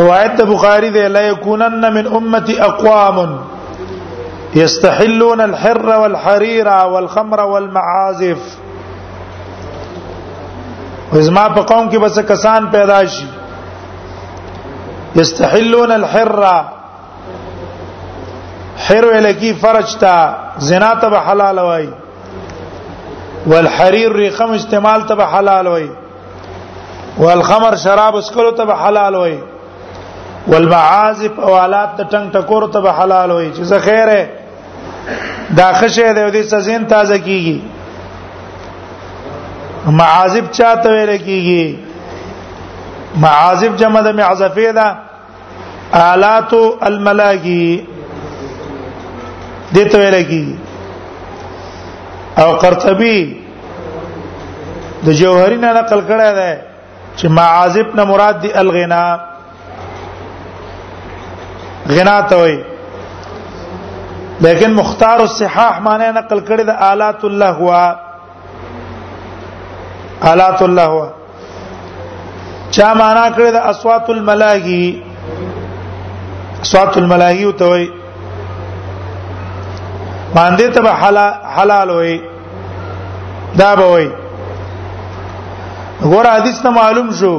روایت 0.00 0.32
د 0.38 0.40
بخاری 0.52 0.90
دی 0.96 1.04
لا 1.12 1.22
یکونن 1.22 1.84
من 1.96 2.04
امتی 2.18 2.54
اقوام 2.68 3.16
يستحلون 4.54 5.40
الحر 5.44 5.84
والحرير 6.02 6.66
والخمر 6.92 7.40
والمعازف 7.52 8.52
وزما 11.12 11.48
په 11.54 11.62
قوم 11.70 11.88
کې 11.90 11.98
بس 12.00 12.18
کسان 12.28 12.66
پیدا 12.76 13.02
شي 13.14 13.24
یستحلون 15.20 15.92
الحر 15.92 16.32
حر 18.88 19.04
الکی 19.14 19.52
فرج 19.62 19.96
تا 20.00 20.14
زنا 20.68 20.90
ته 21.00 21.16
حلال 21.30 21.58
وای 21.68 21.88
والحرير 23.52 24.12
رقم 24.16 24.50
استعمال 24.58 25.02
ته 25.10 25.22
حلال 25.34 25.66
وای 25.66 25.88
والخمر 27.18 27.76
شراب 27.84 28.16
اسکلو 28.16 28.50
ته 28.60 28.72
حلال 28.84 29.14
وای 29.20 29.38
والمعازف 30.54 31.38
او 31.40 31.54
آلات 31.62 31.96
ته 31.96 32.04
ټنګ 32.10 32.36
ټکور 32.38 32.68
ته 32.76 32.98
حلال 33.02 33.30
وای 33.36 33.50
چې 33.50 33.62
زه 33.62 33.78
خیره 33.88 34.30
دا 35.60 35.68
خشه 35.72 36.12
دی 36.12 36.20
او 36.20 36.30
دې 36.30 36.46
سزین 36.54 36.86
تازه 36.94 37.18
کیږي 37.18 37.58
معاذب 39.88 40.50
چاته 40.52 40.90
ویل 40.92 41.16
کیږي 41.18 41.64
معاذب 43.22 43.76
جمع 43.78 44.00
د 44.06 44.14
معزفه 44.16 44.72
ده 44.72 44.96
آلات 46.00 46.52
الملاگی 46.88 47.84
دته 49.74 49.98
ویل 49.98 50.16
کیږي 50.22 50.56
او 52.42 52.52
قرطبی 52.62 53.20
د 55.06 55.16
جوهری 55.22 55.56
نه 55.56 55.72
نقل 55.72 56.00
کړی 56.08 56.32
دی 56.38 56.54
چې 57.16 57.26
معاذب 57.38 57.86
نه 57.94 58.04
مراد 58.12 58.40
دی 58.42 58.52
الغنا 58.64 59.04
غنا 61.88 62.20
ته 62.32 62.36
وایي 62.36 62.60
لیکن 64.46 64.70
مختار 64.74 65.18
الصحاح 65.20 65.80
معنی 65.88 66.08
نقل 66.20 66.38
کړی 66.48 66.62
د 66.66 66.70
آلات 66.90 67.24
الله 67.24 67.50
هوا 67.62 68.09
آلات 70.28 70.60
الله 70.62 70.90
چا 72.76 72.88
معنا 73.00 73.24
کړی 73.36 73.50
د 73.54 73.56
اصوات 73.72 74.06
الملاهی 74.14 74.82
اصوات 76.64 76.92
الملاهی 77.02 77.44
او 77.50 77.54
توي 77.62 77.86
باندې 80.34 80.66
ته 80.74 80.80
حلال 81.56 81.88
وي 81.98 82.18
دا 83.60 83.70
به 83.78 83.86
وي 83.94 84.08
غور 86.10 86.26
حدیث 86.30 86.56
ته 86.66 86.70
معلوم 86.80 87.08
شو 87.20 87.34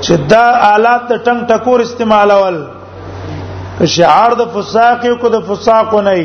چې 0.00 0.12
دا 0.34 0.44
آلات 0.74 1.08
ته 1.08 1.14
ټنګ 1.24 1.40
ټکور 1.50 1.78
استعمالول 1.86 2.56
شعار 3.96 4.30
د 4.42 4.44
فساق 4.56 5.02
کو 5.20 5.26
د 5.36 5.38
فساق 5.48 5.90
نه 6.10 6.20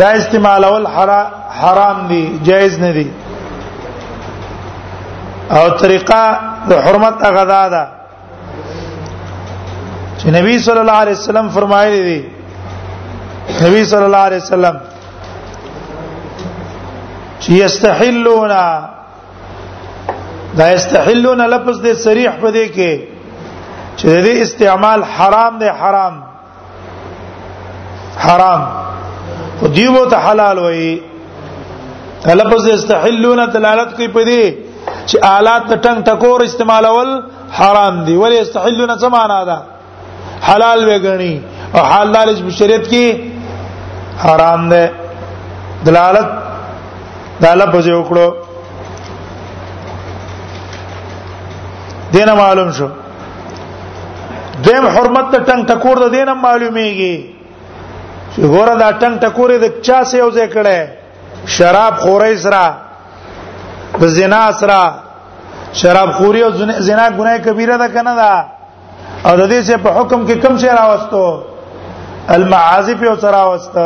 دا 0.00 0.10
استعمالول 0.20 0.84
حرام 0.96 1.28
حرام 1.60 2.06
دي 2.10 2.22
جایز 2.46 2.78
نه 2.80 2.90
دي 2.98 3.06
او 5.58 5.68
طریقه 5.80 6.24
د 6.70 6.80
حرمت 6.86 7.18
غدا 7.36 7.62
ده 7.74 7.84
چې 10.18 10.26
نبی 10.38 10.56
صلی 10.64 10.80
الله 10.82 10.98
علیه 11.04 11.18
وسلم 11.20 11.48
فرمایلی 11.58 12.02
دي 12.10 12.18
نبی 13.64 13.84
صلی 13.92 14.04
الله 14.08 14.22
علیه 14.30 14.38
وسلم 14.42 14.76
چې 17.40 17.50
یستحلون 17.64 18.48
دا 20.58 20.70
یستحلون 20.72 21.40
لفظ 21.56 21.80
د 21.88 21.92
صریح 22.04 22.30
په 22.44 22.50
دې 22.52 22.68
کې 22.76 23.00
چې 23.96 24.06
د 24.28 24.44
استعمال 24.48 25.04
حرام 25.16 25.58
دی 25.64 25.68
حرام 25.82 26.20
حرام 28.26 28.62
او 29.62 29.68
دیو 29.74 30.04
ته 30.12 30.16
حلال 30.30 30.58
وایي 30.64 30.92
لفظ 32.40 32.64
استحلون 32.74 33.40
دلالت 33.56 33.90
کوي 33.96 34.08
په 34.16 34.22
دې 34.28 34.42
چې 35.08 35.16
آلات 35.36 35.62
ته 35.68 35.76
ټنګ 35.84 35.98
ټکور 36.08 36.40
استعمالول 36.46 37.10
حرام 37.58 37.94
دي 38.06 38.14
ولی 38.22 38.38
استحلون 38.40 38.90
څه 39.00 39.06
معنا 39.16 39.40
ده 39.48 39.56
حلال 40.48 40.80
وګڼي 40.88 41.34
او 41.74 41.82
حلال 41.92 42.28
د 42.48 42.50
شریعت 42.60 42.84
کې 42.92 43.06
حرام 44.24 44.68
ده 44.72 44.84
دلالت 45.86 46.28
دا 47.42 47.52
لفظ 47.60 47.86
یو 47.94 48.02
کړو 48.10 48.26
دینه 52.12 52.32
معلوم 52.42 52.68
شو 52.76 52.88
دیم 54.64 54.84
حرمت 54.94 55.26
ته 55.32 55.38
ټنګ 55.48 55.62
ټکور 55.70 55.96
د 56.04 56.06
دینه 56.16 56.32
معلومیږي 56.34 57.16
چې 58.34 58.40
ګوره 58.52 58.74
دا 58.82 58.88
ټنګ 59.00 59.14
ټکورې 59.24 59.56
د 59.64 59.66
چا 59.86 59.98
سره 60.10 60.18
یو 60.20 60.30
ځای 60.36 60.46
کړه 60.58 60.76
شراب 61.46 61.98
خورې 62.00 62.36
سره 62.36 62.74
د 64.00 64.04
زنا 64.16 64.44
سره 64.60 64.80
شراب 65.80 66.10
خوري 66.16 66.40
او 66.42 66.50
زنا 66.78 67.06
ګناه 67.18 67.38
کبیره 67.46 67.76
ده 67.78 67.88
کنه 67.88 68.14
ده 68.20 68.32
او 69.26 69.32
د 69.40 69.42
دې 69.52 69.60
څخه 69.68 69.78
په 69.84 69.90
حکم 69.98 70.26
کې 70.26 70.34
کم 70.42 70.54
شی 70.58 70.68
راوستو 70.78 71.24
المعازف 72.36 73.02
او 73.10 73.16
سره 73.24 73.40
واست 73.50 73.76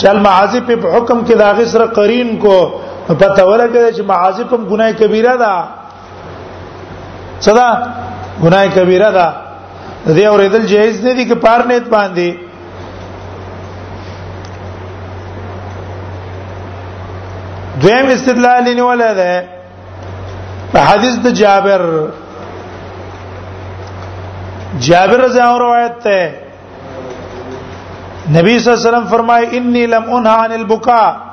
چل 0.00 0.16
معازف 0.26 0.62
په 0.82 0.88
حکم 0.96 1.18
کې 1.26 1.34
داغه 1.44 1.64
سره 1.72 1.86
قرین 1.98 2.36
کو 2.42 2.56
پته 3.08 3.42
ورکړي 3.44 3.92
چې 3.96 4.02
معازف 4.10 4.52
هم 4.52 4.68
ګناه 4.70 4.92
کبیره 5.00 5.36
ده 5.42 5.54
صدا 7.46 7.68
ګناه 8.44 8.66
کبیره 8.76 9.10
ده 9.18 9.28
دې 10.16 10.24
اورېدل 10.32 10.64
جایز 10.72 11.04
نه 11.04 11.12
دي 11.14 11.24
کې 11.28 11.34
پار 11.34 11.60
نیت 11.70 11.86
باندې 11.90 12.30
دویم 17.82 18.06
استدلال 18.14 18.64
نیول 18.78 19.00
ده 19.20 19.32
په 20.72 20.78
حدیث 20.88 21.16
د 21.26 21.28
جابر 21.40 21.82
جابر 24.86 25.16
رضی 25.26 25.38
الله 25.40 25.58
روایت 25.66 25.94
ده 26.04 26.20
نبی 28.36 28.52
صلی 28.58 28.68
الله 28.72 28.80
علیه 28.80 28.88
وسلم 28.88 29.04
فرمای 29.14 29.44
انی 29.58 29.84
لم 29.86 30.04
انها 30.14 30.36
عن 30.44 30.52
البكاء 30.52 31.26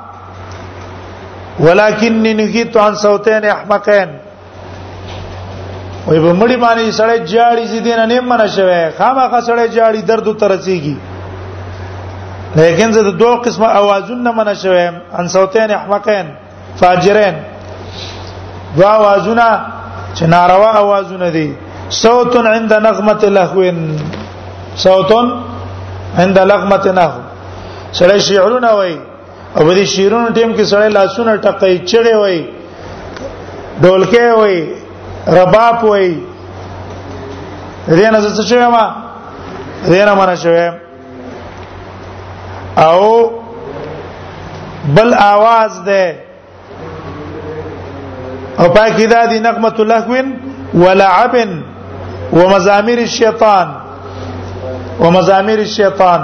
ولكنني 1.60 2.34
نهیت 2.40 2.76
عن 2.76 2.94
صوتين 2.94 3.44
احمقين 3.44 4.08
وای 6.06 6.18
په 6.24 6.32
مړی 6.40 6.56
باندې 6.56 6.92
سړی 7.00 7.18
جاړي 7.34 7.64
زیدین 7.72 8.06
نه 8.08 8.20
منه 8.20 8.46
شوی 8.46 8.90
خامخا 8.98 9.40
سړی 9.40 9.66
جاړي 9.76 9.98
درد 10.08 10.26
ترسيږي 10.38 10.96
لیکن 12.56 12.88
زه 12.94 13.02
د 13.08 13.10
دوه 13.22 13.34
قسمه 13.46 13.68
اوازونه 13.80 14.30
منع 14.38 14.52
شوم 14.62 14.94
ان 15.18 15.26
صوتین 15.36 15.70
احمقین 15.78 16.26
فاجرین 16.80 17.36
دوا 18.76 18.90
اوازونه 18.98 19.46
چې 20.16 20.22
ناروا 20.34 20.70
اوازونه 20.82 21.28
دي 21.36 21.48
صوت 22.02 22.36
عند 22.56 22.72
نغمه 22.86 23.22
لهو 23.36 23.72
صوت 24.86 25.10
عند 26.22 26.38
لغمه 26.52 26.84
نهو 26.98 27.18
سړی 27.98 28.18
شعرونه 28.28 28.70
وای 28.78 28.94
او 29.58 29.66
دې 29.76 29.84
شعرونو 29.94 30.28
ټیم 30.36 30.50
کې 30.56 30.64
سړی 30.72 30.88
لاسونه 30.98 31.32
ټکای 31.44 31.74
چړې 31.90 32.14
وای 32.20 32.38
ډولکې 33.82 34.24
وای 34.38 34.58
رباب 35.38 35.84
وای 35.90 36.10
دې 37.88 38.08
نه 38.12 38.18
څه 38.36 38.42
شوی 38.48 38.68
ما 38.76 38.84
دې 39.90 40.02
نه 40.08 40.14
منع 40.14 40.36
شوی 40.46 40.66
او 42.76 43.30
بل 44.96 45.12
आवाज 45.32 45.72
ده 45.86 46.02
او 48.58 48.68
پای 48.74 48.90
کې 48.96 49.06
دا 49.14 49.26
دي 49.26 49.38
نغمه 49.40 49.78
لهوین 49.84 50.28
ولعب 50.74 51.34
ومزامير 52.32 52.98
الشيطان 52.98 53.68
ومزامير 55.00 55.58
الشيطان 55.58 56.20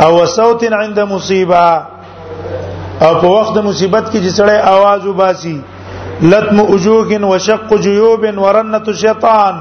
او 0.00 0.24
صوت 0.26 0.62
عند 0.72 1.00
مصيبه 1.00 1.82
او 3.02 3.14
په 3.20 3.26
وخت 3.28 3.58
مصیبت 3.58 4.04
کې 4.12 4.18
چې 4.24 4.30
سړی 4.40 4.58
आवाज 4.74 5.06
وباسي 5.06 5.60
لتم 6.22 6.60
اجوک 6.60 7.08
وشق 7.22 7.74
جيوب 7.74 8.22
ورنه 8.38 8.82
الشيطان 8.88 9.54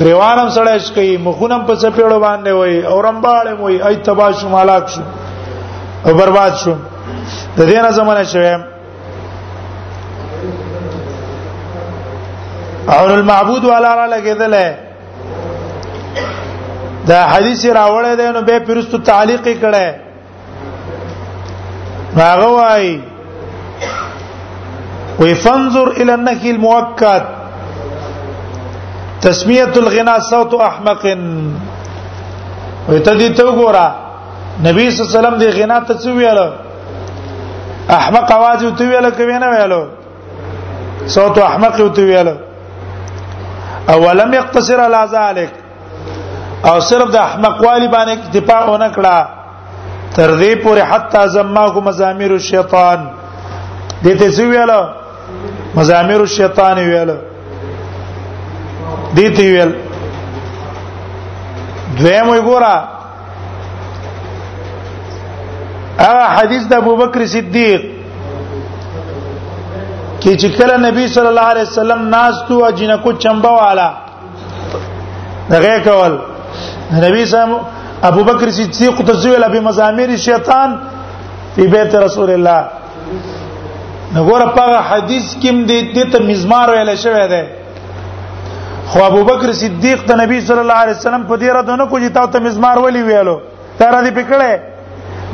غریوانم 0.00 0.48
سړی 0.56 0.72
شکی 0.86 1.08
مخونم 1.26 1.62
په 1.68 1.74
سپېړو 1.82 2.18
باندې 2.26 2.50
وای 2.58 2.74
اورمباله 2.94 3.52
وای 3.62 3.76
ای 3.88 3.94
تباش 4.04 4.38
مالاک 4.52 4.84
شو 4.94 5.02
او 6.06 6.10
برباد 6.18 6.52
شو 6.62 6.74
د 7.56 7.58
دې 7.70 7.78
نه 7.84 7.90
زمونه 7.98 8.24
شوی 8.32 8.54
او 12.96 13.02
المعبود 13.18 13.62
والا 13.64 13.90
را 13.96 14.06
لګیدل 14.14 14.54
دا 17.08 17.18
حدیث 17.32 17.60
راوړی 17.66 18.12
دی 18.20 18.26
نو 18.38 18.42
به 18.48 18.56
پرستو 18.68 18.96
تعلیق 19.10 19.44
کړه 19.60 19.86
هغه 22.16 22.48
وای 22.56 22.86
وی 25.18 25.32
فانظر 25.34 25.88
الى 25.88 26.12
النهي 26.12 26.50
المؤكد 26.50 27.24
تسمیه 29.26 29.62
الغنا 29.82 30.14
صوت 30.32 30.52
احمق 30.68 31.04
وي 32.90 32.98
ته 33.06 33.12
دې 33.18 33.28
ته 33.38 33.44
وګوره 33.46 33.86
نبی 34.66 34.84
صلی 34.90 34.98
الله 35.00 35.10
علیه 35.10 35.18
وسلم 35.18 35.36
دې 35.42 35.48
غنا 35.58 35.76
ته 35.88 35.94
څه 36.02 36.10
ویل 36.18 36.38
احمق 37.98 38.28
आवाज 38.38 38.60
وته 38.66 38.84
ویل 38.88 39.06
کوي 39.18 39.36
نه 39.42 39.46
ویل 39.52 39.74
صوت 41.16 41.36
احمق 41.48 41.80
وته 41.84 42.02
ویل 42.08 42.28
او 43.92 43.98
ولم 44.06 44.34
يقتصر 44.38 44.80
على 44.86 45.00
ذلك 45.16 45.52
او 46.68 46.76
صرف 46.90 47.08
د 47.12 47.16
احمق 47.28 47.56
والی 47.66 47.88
باندې 47.94 48.14
دفاع 48.38 48.62
ونه 48.68 48.88
کړه 48.96 49.16
تر 50.16 50.30
دې 50.40 50.52
پورې 50.64 50.80
حتا 50.90 51.26
زماکو 51.34 51.80
مزامیر 51.88 52.30
الشیطان 52.38 53.08
دې 54.04 54.12
ته 54.18 54.26
څه 54.36 54.40
ویل 54.40 54.70
مزامیر 55.74 56.20
الشیطان 56.26 56.76
ویل 56.88 57.10
دي 59.16 59.24
تی 59.36 59.46
ویل 59.52 59.72
دویم 62.00 62.26
وګوره 62.34 62.74
هغه 66.06 66.24
حدیث 66.36 66.62
د 66.70 66.72
ابو 66.82 66.92
بکر 67.00 67.20
صدیق 67.32 67.82
کې 70.22 70.34
چې 70.40 70.48
کله 70.56 70.74
نبی 70.86 71.04
صلی 71.18 71.26
الله 71.26 71.46
علیه 71.52 71.62
وسلم 71.68 72.00
ناز 72.16 72.34
تو 72.48 72.56
اجنکو 72.70 73.10
چمبا 73.26 73.50
والا 73.58 73.88
دغه 75.50 75.78
کول 75.90 76.12
نبی 77.06 77.22
صاحب 77.36 77.50
ابو 78.10 78.22
بکر 78.32 78.50
صدیق 78.62 78.96
تزویل 79.14 79.44
ابي 79.50 79.60
مزامير 79.70 80.10
شیطان 80.28 80.70
په 81.56 81.62
بیت 81.76 81.90
رسول 82.08 82.30
الله 82.36 82.60
نګور 84.14 84.42
په 84.60 84.70
حدیث 84.92 85.26
کې 85.34 85.50
دې 85.66 86.12
ته 86.14 86.18
مزمار 86.32 86.66
ویل 86.72 86.92
شوی 87.04 87.26
دی 87.34 87.44
خو 88.92 89.02
ابو 89.02 89.22
بکر 89.24 89.52
صدیق 89.62 90.00
ته 90.08 90.14
نبی 90.20 90.38
صلی 90.46 90.58
الله 90.62 90.72
علیه 90.84 90.96
وسلم 90.96 91.22
په 91.28 91.36
دې 91.38 91.50
را 91.56 91.60
دونه 91.66 91.84
کوی 91.90 92.08
تا 92.16 92.24
ته 92.32 92.38
مزمار 92.46 92.78
ولی 92.78 93.02
ویلو 93.02 93.36
تا 93.78 93.86
را 93.92 94.00
دې 94.04 94.10
پکړه 94.10 94.58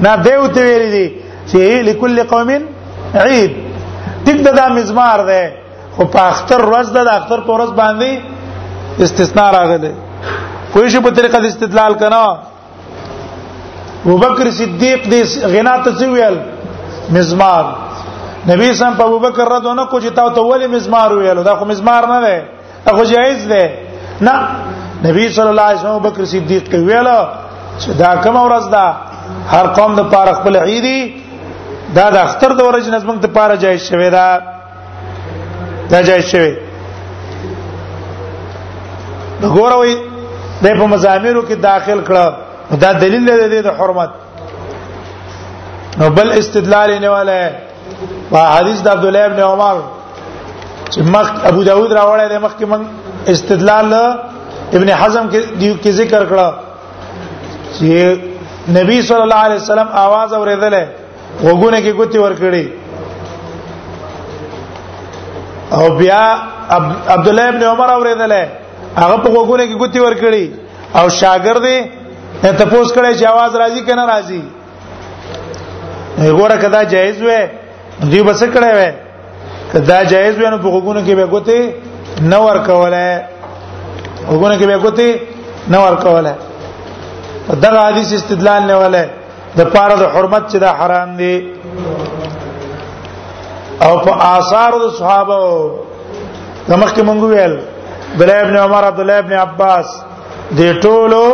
نه 0.04 0.10
دیو 0.26 0.44
ته 0.58 0.62
ویل 0.66 0.84
دي 0.90 1.06
چې 1.46 1.82
لكل 1.86 2.22
قوم 2.32 2.50
عيد 3.22 3.52
تک 4.26 4.42
دا 4.58 4.66
مزمار 4.76 5.22
ده 5.30 5.52
خو 5.96 6.04
په 6.12 6.20
اختر 6.32 6.62
ورځ 6.64 6.88
ده 6.96 7.02
د 7.08 7.10
اختر 7.14 7.40
په 7.48 7.56
ورځ 7.56 7.72
باندې 7.74 9.02
استثناء 9.06 9.48
راغله 9.52 9.92
کوئی 10.74 10.90
شی 10.96 11.00
په 11.06 11.10
طریقه 11.16 11.38
د 11.46 11.46
استدلال 11.48 11.94
کنا 12.02 12.20
ابو 14.04 14.16
بکر 14.26 14.50
صدیق 14.60 15.04
دې 15.14 15.50
غنا 15.56 15.72
ته 15.88 16.08
ویل 16.12 16.38
مزمار 17.18 17.66
نبی 18.52 18.70
سم 18.82 18.94
په 19.02 19.08
ابو 19.08 19.18
بکر 19.26 19.48
رضوانه 19.56 19.84
کو 19.86 20.00
چې 20.00 20.14
تا 20.20 20.28
ته 20.38 20.46
ولی 20.50 20.66
مزمار 20.76 21.12
ویلو 21.18 21.42
دا 21.50 21.54
خو 21.58 21.64
مزمار 21.72 22.06
نه 22.12 22.20
ده 22.26 22.38
هغه 22.86 23.04
جایز 23.12 23.42
ده 23.52 23.64
نه 24.20 24.36
نبی 25.06 25.22
صلی 25.36 25.48
الله 25.52 25.66
علیه 25.68 25.80
وسلم 25.80 25.98
بکر 26.08 26.22
صدیق 26.32 26.74
ویل 26.90 27.08
چې 27.82 27.88
دا 28.00 28.10
کوم 28.22 28.36
ورځ 28.46 28.64
ده 28.74 28.84
هر 29.52 29.66
قوم 29.78 29.92
د 29.96 30.00
پاره 30.12 30.32
خپل 30.38 30.56
عیدی 30.56 30.98
دا 31.96 32.06
د 32.10 32.16
اختر 32.26 32.50
د 32.54 32.60
ورځې 32.68 32.88
نظم 32.94 33.18
ته 33.22 33.28
پاره 33.28 33.56
جایز 33.64 33.80
شوی 33.88 34.10
دا 34.10 34.26
دا 35.90 36.02
جایز 36.08 36.24
شوی 36.32 36.54
د 39.42 39.44
ګوروي 39.56 39.94
د 40.62 40.66
په 40.78 40.86
مزامینو 40.92 41.42
کې 41.48 41.54
داخل 41.70 41.98
کړه 42.08 42.24
دا 42.82 42.92
دلیل 42.92 43.48
دی 43.54 43.62
د 43.62 43.68
حرمت 43.80 44.10
نو 45.98 46.10
بل 46.18 46.32
استدلال 46.32 46.90
نه 47.00 47.08
والے 47.14 47.42
په 48.30 48.42
حدیث 48.56 48.78
د 48.82 48.88
عبد 48.88 49.04
الله 49.04 49.24
ابن 49.24 49.40
عمر 49.50 49.76
چې 50.90 51.00
مخ 51.12 51.26
ابو 51.50 51.60
داود 51.64 51.90
راوړی 51.92 52.28
دی 52.28 52.38
مخکې 52.46 52.64
من 52.72 52.80
استدلال 53.32 53.92
ابن 54.72 54.88
حزم 54.88 55.30
کې 55.32 55.40
کې 55.82 55.88
ذکر 56.00 56.22
کړه 56.30 56.48
چې 57.78 57.90
نبی 58.76 58.96
صلی 59.08 59.22
الله 59.26 59.34
علیه 59.46 59.56
وسلم 59.60 59.88
आवाज 60.04 60.28
اوریدلې 60.38 60.84
وګونه 61.44 61.78
کې 61.80 61.92
ګوتی 61.98 62.18
ور 62.24 62.34
کړی 62.42 62.66
او 65.76 65.84
بیا 66.00 66.24
عبد 67.08 67.28
الله 67.28 67.42
ابن 67.54 67.62
عمر 67.72 67.88
اوریدلې 67.96 68.44
هغه 68.96 69.16
په 69.16 69.30
وګونه 69.30 69.64
کې 69.66 69.74
ګوتی 69.82 69.98
ور 70.06 70.14
کړی 70.22 70.44
او 71.00 71.06
شاګرد 71.18 71.64
یې 71.72 71.80
ته 72.42 72.64
پوس 72.64 72.92
کړي 72.92 73.18
چې 73.18 73.24
आवाज 73.34 73.50
راځي 73.64 73.82
کنه 73.90 74.04
راځي 74.12 74.42
ګوره 76.38 76.56
کدا 76.64 76.80
جایز 76.94 77.18
وې 77.22 77.42
دی 78.12 78.20
بس 78.28 78.40
کړه 78.40 78.70
وې 78.72 79.07
دا 79.74 80.02
جایز 80.10 80.34
وي 80.38 80.48
نو 80.50 80.56
په 80.64 80.68
غوګونو 80.74 81.00
کې 81.06 81.14
به 81.18 81.26
ګوتې 81.32 81.60
نه 82.32 82.38
ور 82.44 82.58
کوله 82.66 83.22
غوګونو 84.30 84.54
کې 84.58 84.66
به 84.70 84.76
ګوتې 84.84 85.08
نه 85.72 85.78
ور 85.82 85.94
کوله 86.04 86.34
دا 87.62 87.68
حدیث 87.88 88.08
استدلال 88.12 88.62
نه 88.70 88.76
ولا 88.80 89.04
د 89.58 89.60
پاره 89.72 89.94
د 90.00 90.04
حرمت 90.14 90.44
چې 90.50 90.56
دا 90.64 90.70
حرام 90.78 91.16
دي 91.20 91.36
او 93.84 93.92
په 94.04 94.12
آثار 94.36 94.72
د 94.82 94.86
صحابه 94.98 95.38
زمخ 96.68 96.90
کې 96.94 97.02
مونږ 97.08 97.20
ویل 97.30 97.54
بلال 98.18 98.44
ابن 98.44 98.56
عمر 98.64 98.82
عبد 98.84 99.00
الله 99.00 99.18
ابن 99.18 99.32
عباس 99.46 99.86
دې 100.58 100.68
ټولو 100.82 101.24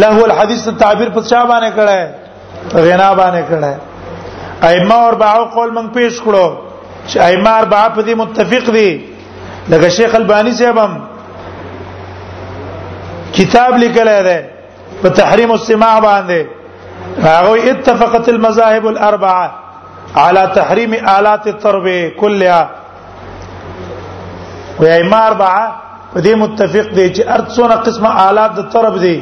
له 0.00 0.24
الحديث 0.24 0.68
تعبیر 0.80 1.08
په 1.14 1.20
چا 1.30 1.44
باندې 1.50 1.70
کړه 1.76 1.98
غنا 2.88 3.14
باندې 3.20 3.42
کړه 3.50 3.72
ائمه 4.68 4.96
اربعه 5.10 5.40
قول 5.54 5.70
من 5.76 5.86
پیش 5.96 6.12
کړو 6.24 6.46
چې 7.08 7.16
ائمه 7.26 7.50
اربعه 7.60 7.86
په 7.96 8.00
دې 8.06 8.14
متفق 8.22 8.64
دي 8.76 8.90
لکه 9.72 9.88
شیخ 9.96 10.14
البانی 10.14 10.52
صاحب 10.60 10.78
هم 10.84 10.92
کتاب 13.36 13.76
لیکلی 13.82 14.16
دی 14.28 14.38
په 15.02 15.08
تحریم 15.20 15.50
السماع 15.56 15.94
باندې 16.06 16.40
هغه 17.28 17.52
اتفقت 17.72 18.28
المذاهب 18.34 18.86
الاربعه 18.86 19.52
على 20.16 20.42
تحريم 20.54 20.94
آلات 21.18 21.46
الطرب 21.46 21.86
كلها 22.20 22.68
وای 24.80 25.02
ما 25.02 25.26
اربعه 25.28 25.66
په 26.14 26.20
دې 26.22 26.28
متفق 26.42 26.86
دي 26.96 27.06
چې 27.12 27.22
ارڅونه 27.36 27.74
قسمه 27.88 28.28
آلات 28.28 28.56
د 28.60 28.70
طرب 28.76 28.98
دي 29.06 29.18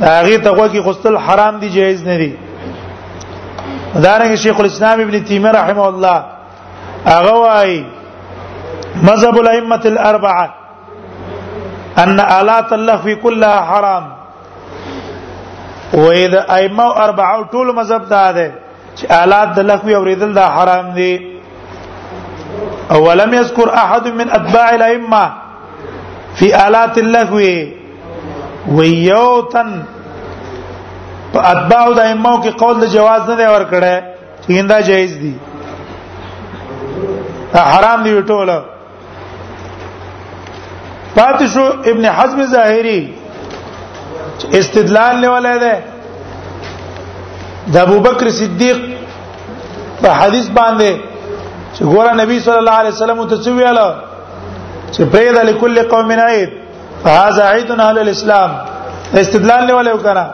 هغه 0.00 0.36
ته 0.36 0.52
وګي 0.56 0.88
خستل 0.88 1.16
حرام 1.28 1.58
دي 1.62 1.68
جایز 1.78 2.04
نه 2.08 2.16
دي 2.22 2.32
دارنګ 4.04 4.34
شیخ 4.42 4.60
الاسلام 4.60 5.00
ابن 5.04 5.14
تیمیه 5.28 5.52
رحمه 5.60 5.84
الله 5.90 6.16
هغه 7.06 7.34
وای 7.44 7.84
مذهب 9.08 9.36
الائمه 9.40 9.80
الاربعه 9.92 10.48
ان 12.04 12.20
آلات 12.20 12.72
اللهو 12.76 13.14
كلها 13.22 13.58
حرام 13.70 14.04
واذا 15.94 16.40
ائمه 16.56 16.86
اربعه 17.06 17.42
ټول 17.52 17.66
مذهب 17.80 18.02
دا 18.08 18.32
ده 18.32 18.52
چې 18.96 19.04
آلات 19.22 19.48
د 19.56 19.60
لهو 19.70 19.88
اوریدل 19.98 20.32
دا 20.34 20.46
حرام 20.56 20.92
دي 20.98 21.32
ولم 22.90 23.34
يذكر 23.34 23.68
احد 23.74 24.06
من 24.20 24.30
اتباع 24.40 24.68
الائمه 24.74 25.24
في 26.38 26.54
آلات 26.68 26.98
اللهو 27.04 28.74
ويوتن 28.76 29.70
په 31.36 31.42
اتباع 31.52 31.86
د 31.98 32.00
ائمه 32.08 32.34
کې 32.42 32.50
قول 32.60 32.74
د 32.82 32.86
جواز 32.96 33.22
نه 33.30 33.34
دی 33.40 33.46
ور 33.54 33.64
کړه 33.72 33.94
چې 34.44 34.64
دا 34.72 34.78
جایز 34.88 35.12
دي 35.22 35.32
حرام 37.74 37.98
دی 38.06 38.12
ټوله 38.32 38.56
پاتې 41.16 41.44
شو 41.54 41.64
ابن 41.90 42.04
حزم 42.18 42.40
ظاهری 42.54 43.00
استدلال 44.60 45.14
لولای 45.24 45.58
دی 45.64 45.74
د 47.74 47.76
ابو 47.86 47.98
بکر 48.06 48.26
صدیق 48.40 48.78
په 50.00 50.08
حدیث 50.20 50.46
باندې 50.46 50.92
چې 51.74 51.82
ګوره 51.92 52.12
نبی 52.22 52.36
صلی 52.46 52.58
الله 52.62 52.76
علیه 52.82 52.92
وسلم 52.96 53.22
ته 53.26 53.36
څه 53.44 53.50
ویاله 53.58 53.86
چې 54.92 55.02
پرېدا 55.14 55.42
لكل 55.50 55.76
قوم 55.92 56.10
عيد 56.28 56.50
فهذا 57.04 57.44
عيد 57.52 57.70
اهل 57.78 57.96
الاسلام 58.04 58.50
استدلال 59.22 59.62
لولای 59.68 59.94
وکړه 59.96 60.26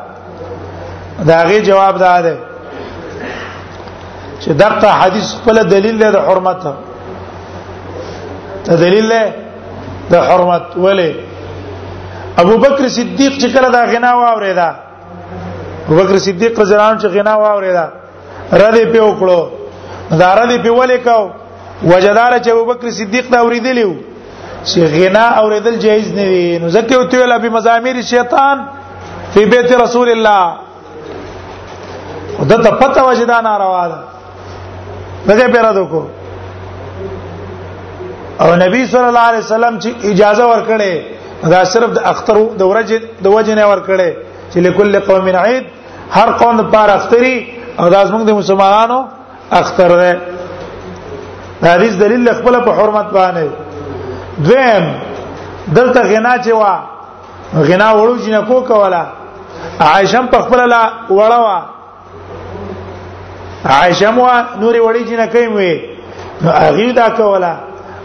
دا 1.29 1.43
غي 1.49 1.61
جواب 1.69 1.95
دا 1.99 2.21
ده 2.21 2.37
چې 4.43 4.49
دغه 4.63 4.87
حدیث 5.01 5.27
خپل 5.39 5.57
دلیل 5.71 5.97
دی 6.03 6.11
د 6.17 6.19
حرمت 6.27 6.63
ته 6.63 6.73
دلیل 8.85 9.09
دی 9.13 9.23
د 10.13 10.15
حرمت 10.29 10.65
ولی 10.85 11.11
ابو 12.43 12.57
بکر 12.65 12.89
صدیق 12.99 13.33
چې 13.41 13.49
کله 13.55 13.69
دا 13.77 13.83
غنا 13.93 14.11
واورېدا 14.21 14.69
ابو 15.87 15.95
بکر 16.03 16.19
صدیق 16.27 16.61
رضی 16.61 16.75
الله 16.75 16.89
عنه 16.91 17.01
چې 17.05 17.15
غنا 17.17 17.35
واورېدا 17.43 17.85
ردی 18.63 18.85
په 18.95 19.01
وکړو 19.07 19.43
دا 20.23 20.29
ردی 20.41 20.59
په 20.65 20.71
ولې 20.79 20.99
کاو 21.07 21.25
وجدار 21.91 22.39
چې 22.43 22.49
ابو 22.51 22.65
بکر 22.73 22.91
صدیق 22.91 23.31
دا 23.33 23.39
اوریدلیو 23.41 23.95
چې 24.67 24.79
غنا 24.99 25.25
اوریدل 25.43 25.77
جایز 25.79 26.13
نه 26.15 26.27
وي 26.31 26.59
نو 26.59 26.67
ځکه 26.71 26.93
وتویل 26.97 27.33
ابي 27.33 27.49
مزامير 27.49 28.03
شیطان 28.13 28.59
فی 29.35 29.45
بیت 29.55 29.73
رسول 29.81 30.09
الله 30.11 30.62
د 32.51 32.63
ته 32.65 32.71
پته 32.81 33.03
وجدا 33.09 33.41
ناروا 33.41 33.85
ده 33.89 33.99
دغه 35.29 35.47
پیرا 35.49 35.73
دوکو 35.75 36.03
او 38.43 38.57
نبی 38.65 38.87
صلی 38.93 39.09
الله 39.11 39.27
علیه 39.31 39.45
وسلم 39.47 39.75
چې 39.83 39.91
اجازه 40.11 40.45
ورکړي 40.53 40.95
دا 41.55 41.65
صرف 41.75 41.91
د 41.97 42.07
اختر 42.13 42.37
د 42.61 42.63
ورځ 42.71 42.91
د 43.25 43.27
وجه 43.37 43.55
نه 43.61 43.65
ورکړي 43.73 44.11
چې 44.53 44.59
لكل 44.67 45.01
قوم 45.01 45.27
عيد 45.45 45.65
هر 46.11 46.31
قوم 46.33 46.61
لپاره 46.61 46.93
اختري 46.95 47.37
او 47.81 47.89
دا 47.89 48.05
زموږ 48.07 48.23
د 48.29 48.39
مسلمانانو 48.41 48.99
اختر 49.53 49.89
ده 50.01 50.17
دا 51.63 51.69
حدیث 51.75 51.93
دلیل 51.99 52.33
خپل 52.39 52.61
په 52.65 52.73
حرمت 52.79 53.09
باندې 53.13 53.49
دویم 54.39 54.85
دلته 55.77 56.03
غنا 56.03 56.35
چې 56.45 56.51
وا 56.53 56.75
غنا 57.55 57.89
وړو 57.95 58.21
جنکو 58.25 58.61
کولا 58.73 59.05
عائشہ 59.91 60.19
په 60.33 60.39
خپل 60.43 60.69
لا 60.69 60.83
وړوا 61.11 61.72
عائشه 63.71 64.11
مو 64.17 64.25
نورې 64.61 64.79
وړې 64.79 65.03
جنې 65.09 65.27
کوي 65.33 65.49
وې 65.55 65.73
هغه 66.45 66.93
دا 67.01 67.09
کوله 67.21 67.53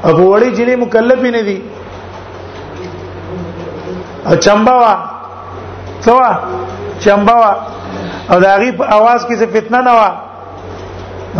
ابو 0.09 0.23
وړې 0.31 0.49
جنې 0.57 0.75
مکلفې 0.81 1.31
نه 1.37 1.41
دي 1.41 1.57
چمباوا 4.47 4.93
سوا 6.07 6.31
چمباوا 7.05 7.53
او 8.31 8.39
دا 8.39 8.57
غي 8.59 8.71
په 8.79 8.83
आवाज 8.97 9.19
کې 9.27 9.35
څه 9.39 9.45
فتنه 9.45 9.81
نه 9.81 9.91
و 9.91 10.03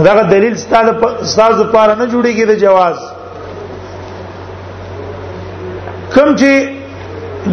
دا 0.06 0.22
دلیل 0.32 0.56
ستاسو 0.64 0.92
ستاسو 1.34 1.64
لپاره 1.64 1.94
نه 1.96 2.06
جوړیږي 2.08 2.46
د 2.46 2.52
جواز 2.64 2.98
کوم 6.14 6.30
چې 6.36 6.70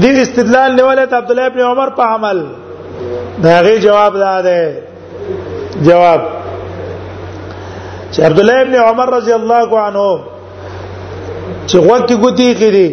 د 0.03 0.21
استدلال 0.23 0.77
لولت 0.77 1.13
عبد 1.21 1.31
الله 1.31 1.47
ابن 1.51 1.61
عمر 1.73 1.89
په 1.99 2.03
عمل 2.15 2.41
دا 3.45 3.61
غي 3.67 3.77
جواب 3.87 4.17
ده 4.17 4.83
جواب 5.89 6.23
چې 8.15 8.21
عبد 8.27 8.39
الله 8.41 8.59
ابن 8.65 8.75
عمر 8.89 9.09
رضی 9.17 9.33
الله 9.37 9.69
عنه 9.87 10.05
چې 11.69 11.77
غوږی 11.87 12.17
ګوتی 12.25 12.49
کړي 12.61 12.89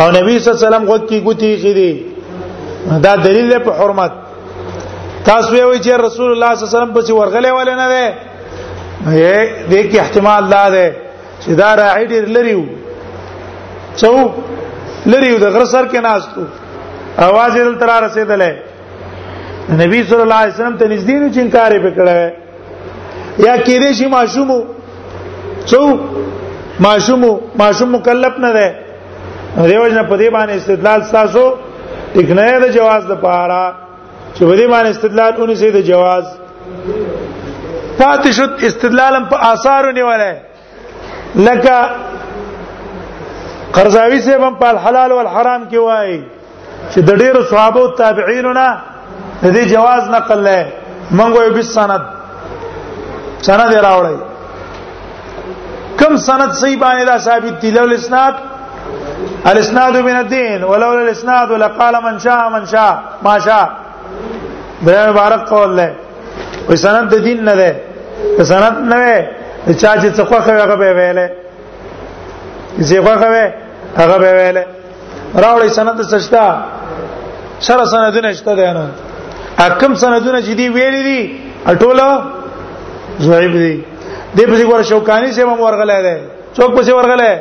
او 0.00 0.06
نبی 0.18 0.32
صلی 0.38 0.50
الله 0.50 0.60
علیه 0.60 0.68
وسلم 0.68 0.84
غوږی 0.90 1.18
ګوتی 1.26 1.52
کړي 1.64 1.90
دا 3.06 3.12
دلیل 3.26 3.46
دی 3.52 3.58
په 3.66 3.72
حرمت 3.80 4.12
تاسو 5.28 5.48
وی 5.70 5.78
چې 5.84 5.92
رسول 6.06 6.30
الله 6.32 6.50
صلی 6.54 6.64
الله 6.64 6.70
علیه 6.70 6.78
وسلم 6.78 6.92
په 6.96 7.02
ورغلې 7.20 7.50
ولې 7.58 7.74
نه 7.80 7.86
ده 7.92 8.04
یې 9.18 9.36
دې 9.70 9.80
کې 9.90 9.96
احتمال 10.04 10.42
لا 10.54 10.64
ده 10.76 10.86
چې 11.42 11.50
دا 11.62 11.68
راعي 11.82 12.04
ډیر 12.12 12.24
لريو 12.36 12.64
څو 14.00 14.12
لريو 15.12 15.38
د 15.44 15.46
غر 15.54 15.64
سر 15.72 15.84
کې 15.92 16.00
ناشتو 16.08 16.42
اواز 17.26 17.56
یې 17.56 17.78
تر 17.80 17.88
رسیدلې 18.06 18.52
نبی 19.84 20.00
صلی 20.08 20.22
الله 20.24 20.40
علیه 20.42 20.54
وسلم 20.56 20.76
ته 20.76 20.86
نږدې 20.88 21.16
نو 21.20 21.26
چې 21.34 21.38
انکار 21.40 21.70
یې 21.72 21.80
وکړ 21.86 22.06
یا 23.42 23.54
کېدې 23.66 23.90
شي 23.98 24.06
ماشومو 24.16 24.58
څو 25.70 25.80
ماشومو 26.86 27.30
ماشوم 27.60 27.88
مکلف 27.96 28.34
نه 28.44 28.50
ده 28.56 28.66
دیوژن 29.70 30.06
په 30.06 30.16
دې 30.16 30.28
باندې 30.36 30.54
استدلال 30.60 31.00
تاسو 31.12 31.42
ټکنه 32.14 32.46
ده 32.62 32.68
جواز 32.78 33.02
د 33.10 33.20
پاره 33.26 33.64
چې 34.34 34.42
په 34.48 34.56
دې 34.58 34.66
باندې 34.72 34.90
استدلال 34.90 35.32
اونې 35.38 35.54
سي 35.60 35.70
د 35.70 35.78
جواز 35.80 36.24
فاتشت 37.98 38.52
استدلالم 38.70 39.24
په 39.34 39.52
آثار 39.52 39.92
نیولای 40.00 40.34
لکه 41.46 41.76
قرضاوی 43.76 44.18
صاحب 44.24 44.40
هم 44.46 44.54
په 44.58 44.66
الحلال 44.72 45.12
والحرام 45.18 45.62
کې 45.70 45.76
وایي 45.86 46.18
چې 46.92 46.98
د 47.06 47.10
ډیرو 47.24 47.42
صحابه 47.52 47.80
او 47.80 47.88
تابعینو 48.00 48.52
نه 48.58 48.68
د 49.42 49.46
دې 49.54 49.68
جواز 49.76 50.08
نقل 50.18 50.42
لای 50.48 50.62
منغو 51.20 51.42
یو 51.44 51.52
بسند 51.54 52.02
سند 53.46 53.72
راوړی 53.86 54.16
کم 56.00 56.12
سند 56.28 56.50
صحیح 56.60 56.76
باندې 56.84 57.04
دا 57.10 57.16
ثابت 57.26 57.54
دی 57.62 57.70
لول 57.76 57.92
اسناد 58.00 58.34
الاسناد 59.50 59.96
من 60.08 60.16
الدين 60.22 60.60
ولولا 60.70 61.02
الاسناد 61.08 61.48
لقال 61.64 61.94
من 62.06 62.16
شاء 62.24 62.40
من 62.54 62.64
شاء 62.72 62.92
ما 63.26 63.34
شاء 63.46 63.66
دا 64.86 64.96
مبارک 65.10 65.42
قول 65.52 65.72
دی 65.80 65.88
وې 66.68 66.76
سند 66.84 67.08
د 67.14 67.24
دین 67.26 67.38
نه 67.48 67.54
دی 67.60 67.70
که 68.36 68.44
سند 68.52 68.76
نه 68.92 68.98
وي 69.02 69.18
چا 69.80 69.92
چې 70.00 70.08
څه 70.16 70.22
خوخه 70.30 70.52
هغه 70.62 70.76
به 70.82 70.90
ویلې 70.98 71.28
زه 72.88 72.98
خوخه 73.06 73.54
هغه 74.00 74.18
به 74.22 74.30
ویلې 74.38 74.66
راوړی 75.44 75.68
سند 75.80 76.02
سشتا 76.14 76.46
سره 77.66 77.84
سندونه 77.92 78.32
شته 78.40 78.54
دی 78.62 78.66
نه 78.78 78.86
اکم 79.66 79.94
سندونه 79.94 80.42
چې 80.42 80.52
دی 80.60 80.66
ویلې 80.76 81.02
دي 81.08 81.20
ټوله 81.84 82.08
زعیب 83.18 83.52
دی 83.52 83.80
دې 84.36 84.44
په 84.50 84.56
څیر 84.58 84.82
شوکانی 84.90 85.30
سه 85.32 85.44
مو 85.46 85.54
ورغلې 85.64 85.98
ده 86.06 86.16
څوک 86.56 86.70
په 86.76 86.82
څیر 86.84 86.94
ورغلې 86.94 87.32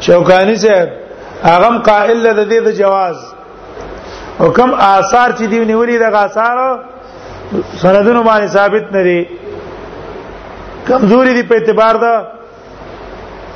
شوکانی 0.00 0.56
سه 0.64 0.74
هغه 1.44 1.78
قائل 1.88 2.18
ده 2.24 2.44
دې 2.44 2.60
د 2.66 2.70
جواز 2.80 3.16
او 4.40 4.50
کوم 4.56 4.70
آثار 4.96 5.30
چې 5.38 5.44
دی 5.52 5.58
نیولې 5.64 5.96
د 6.02 6.04
آثار 6.26 6.56
سندونو 7.82 8.22
باندې 8.22 8.46
ثابت 8.46 8.92
نه 8.92 9.02
دي 9.02 9.26
کمزوري 10.88 11.32
دي 11.34 11.42
په 11.42 11.54
اعتبار 11.54 11.94
ده 12.04 12.14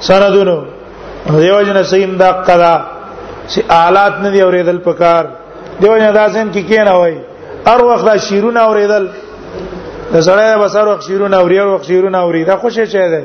سندونو 0.09 0.59
دیو 1.30 1.62
جن 1.66 1.82
سیم 1.84 2.16
دا 2.16 2.30
قضا 2.49 2.74
چې 3.51 3.61
آلات 3.70 4.14
نه 4.22 4.30
دی 4.30 4.41
اورېدل 4.47 4.78
پکار 4.84 5.24
دیو 5.82 5.99
جن 5.99 6.12
داسن 6.14 6.51
کې 6.53 6.62
کی 6.68 6.78
نه 6.78 6.93
وای 6.99 7.16
هر 7.66 7.80
وخت 7.84 8.05
دا 8.07 8.16
شیرونه 8.26 8.61
اورېدل 8.61 9.07
د 10.12 10.16
سره 10.28 10.44
بسر 10.62 10.86
وخشیرونه 10.92 11.36
اوري 11.42 11.56
او 11.62 11.68
وخشیرونه 11.74 12.18
اوري 12.24 12.44
دا 12.44 12.56
خوشی 12.56 12.86
چي 12.92 13.02
ده 13.12 13.22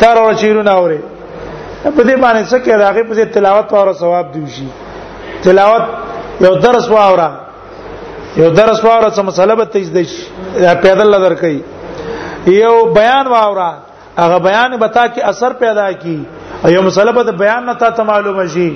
تار 0.00 0.16
او 0.18 0.32
چیرونه 0.40 0.72
اوري 0.72 0.98
په 1.96 2.02
دې 2.08 2.16
باندې 2.22 2.48
څه 2.50 2.58
کې 2.64 2.70
راغی 2.84 3.02
په 3.10 3.14
دې 3.18 3.24
تلاوت 3.34 3.72
او 3.72 3.92
ثواب 3.92 4.26
دی 4.34 4.44
شي 4.56 4.68
تلاوت 5.42 5.84
یو 6.44 6.54
درس 6.66 6.88
واورا 6.88 7.30
یو 8.36 8.48
درس 8.50 8.84
واورا 8.84 9.10
څه 9.10 9.18
مسله 9.18 9.54
به 9.54 9.64
تیز 9.64 9.88
دی 9.96 10.04
پیدل 10.82 11.06
لدر 11.10 11.34
کوي 11.34 11.60
یو 12.46 12.84
بیان 12.98 13.26
واورا 13.26 13.70
هغه 14.18 14.38
بیان 14.38 14.76
به 14.76 14.88
تا 14.88 15.04
کې 15.08 15.20
اثر 15.24 15.52
پیدا 15.52 15.92
کی 15.92 16.26
او 16.64 16.70
یو 16.70 16.82
مسله 16.82 17.12
به 17.12 17.32
بیان 17.32 17.64
نه 17.64 17.74
تا 17.74 18.04
معلومه 18.04 18.46
شي 18.46 18.68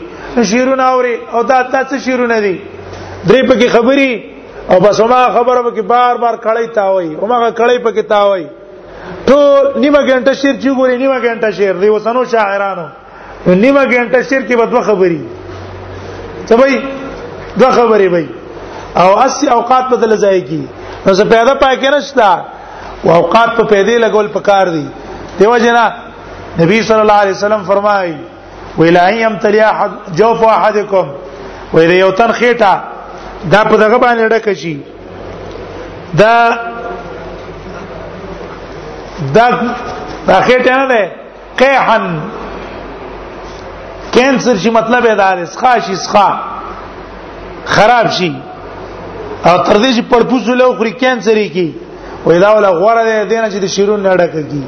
شیرونه 0.44 0.82
اوري 0.82 1.18
او 1.32 1.42
دا 1.42 1.62
تاسو 1.62 1.98
شیرونه 1.98 2.40
دي 2.40 2.60
درې 3.26 3.40
پکې 3.48 3.68
خبري 3.76 4.31
او 4.70 4.78
بس 4.80 5.00
ما 5.00 5.28
خبره 5.34 5.60
وکي 5.66 5.82
بار 5.92 6.16
بار 6.24 6.34
کړی 6.42 6.66
تا 6.74 6.88
وای 6.90 7.14
او 7.14 7.26
ما 7.26 7.38
کړی 7.50 7.84
پکې 7.84 8.02
تا 8.08 8.22
وای 8.28 8.46
ټول 9.26 9.78
نیمه 9.80 10.02
ګنټه 10.02 10.32
شعر 10.32 10.54
چې 10.62 10.70
ګوري 10.76 10.96
نیمه 11.02 11.18
ګنټه 11.24 11.50
شعر 11.56 11.74
دی 11.84 11.88
وسنو 11.94 12.24
شاعرانو 12.34 12.86
نیمه 13.46 13.84
ګنټه 13.84 14.22
شعر 14.30 14.42
کې 14.42 14.56
بدو 14.62 14.80
خبري 14.80 15.24
څه 16.46 16.52
وای 16.52 16.82
دوه 17.56 17.70
خبري 17.78 18.06
وای 18.12 18.26
او 19.00 19.08
اسی 19.24 19.48
اوقات 19.56 19.84
بدل 19.94 20.16
ځای 20.18 20.40
کی 20.52 20.60
نو 21.06 21.14
څه 21.14 21.24
پیدا 21.34 21.54
پای 21.64 21.76
کې 21.80 21.94
نشتا 21.96 22.44
او 23.04 23.10
اوقات 23.18 23.56
په 23.58 23.64
پیدا 23.74 23.98
لګول 24.06 24.26
پکار 24.38 24.66
دی 24.76 24.86
دیو 25.38 25.58
جنا 25.64 25.84
نبی 26.60 26.80
صلی 26.88 27.00
الله 27.00 27.12
علیه 27.24 27.32
وسلم 27.38 27.62
فرمایي 27.72 28.14
ویلا 28.78 29.02
ایم 29.12 29.36
تلیا 29.40 29.70
جوف 30.18 30.42
احدکم 30.54 31.06
ویلا 31.74 31.94
یو 31.98 32.10
تن 32.18 32.32
خېټه 32.40 32.72
دا 33.50 33.64
په 33.64 33.76
دغه 33.76 33.96
باندې 33.98 34.28
ډکه 34.32 34.54
شي 34.54 34.80
دا 36.18 36.34
دا 39.34 39.46
اخر 40.28 40.60
ته 40.66 40.76
نه 40.76 40.86
ده 40.88 41.08
قیحن 41.58 42.06
کینسر 44.12 44.56
شي 44.56 44.70
مطلب 44.70 45.04
یې 45.04 45.16
دار 45.18 45.36
اسخا 45.38 45.78
شي 45.86 45.92
اسخا 45.92 46.28
خراب 47.74 48.06
شي 48.18 48.32
او 49.46 49.62
تر 49.62 49.76
دې 49.82 49.96
چې 49.96 50.02
پړپوسو 50.10 50.50
له 50.54 50.76
خوري 50.76 50.90
کینسر 51.02 51.36
یې 51.36 51.52
کی 51.52 51.74
وای 52.26 52.38
دا 52.40 52.50
ولا 52.54 52.68
غوړه 52.70 53.02
ده 53.06 53.24
دینه 53.24 53.48
چې 53.50 53.58
د 53.62 53.66
شیرون 53.66 54.02
نه 54.02 54.16
ډکه 54.16 54.42
کی 54.50 54.64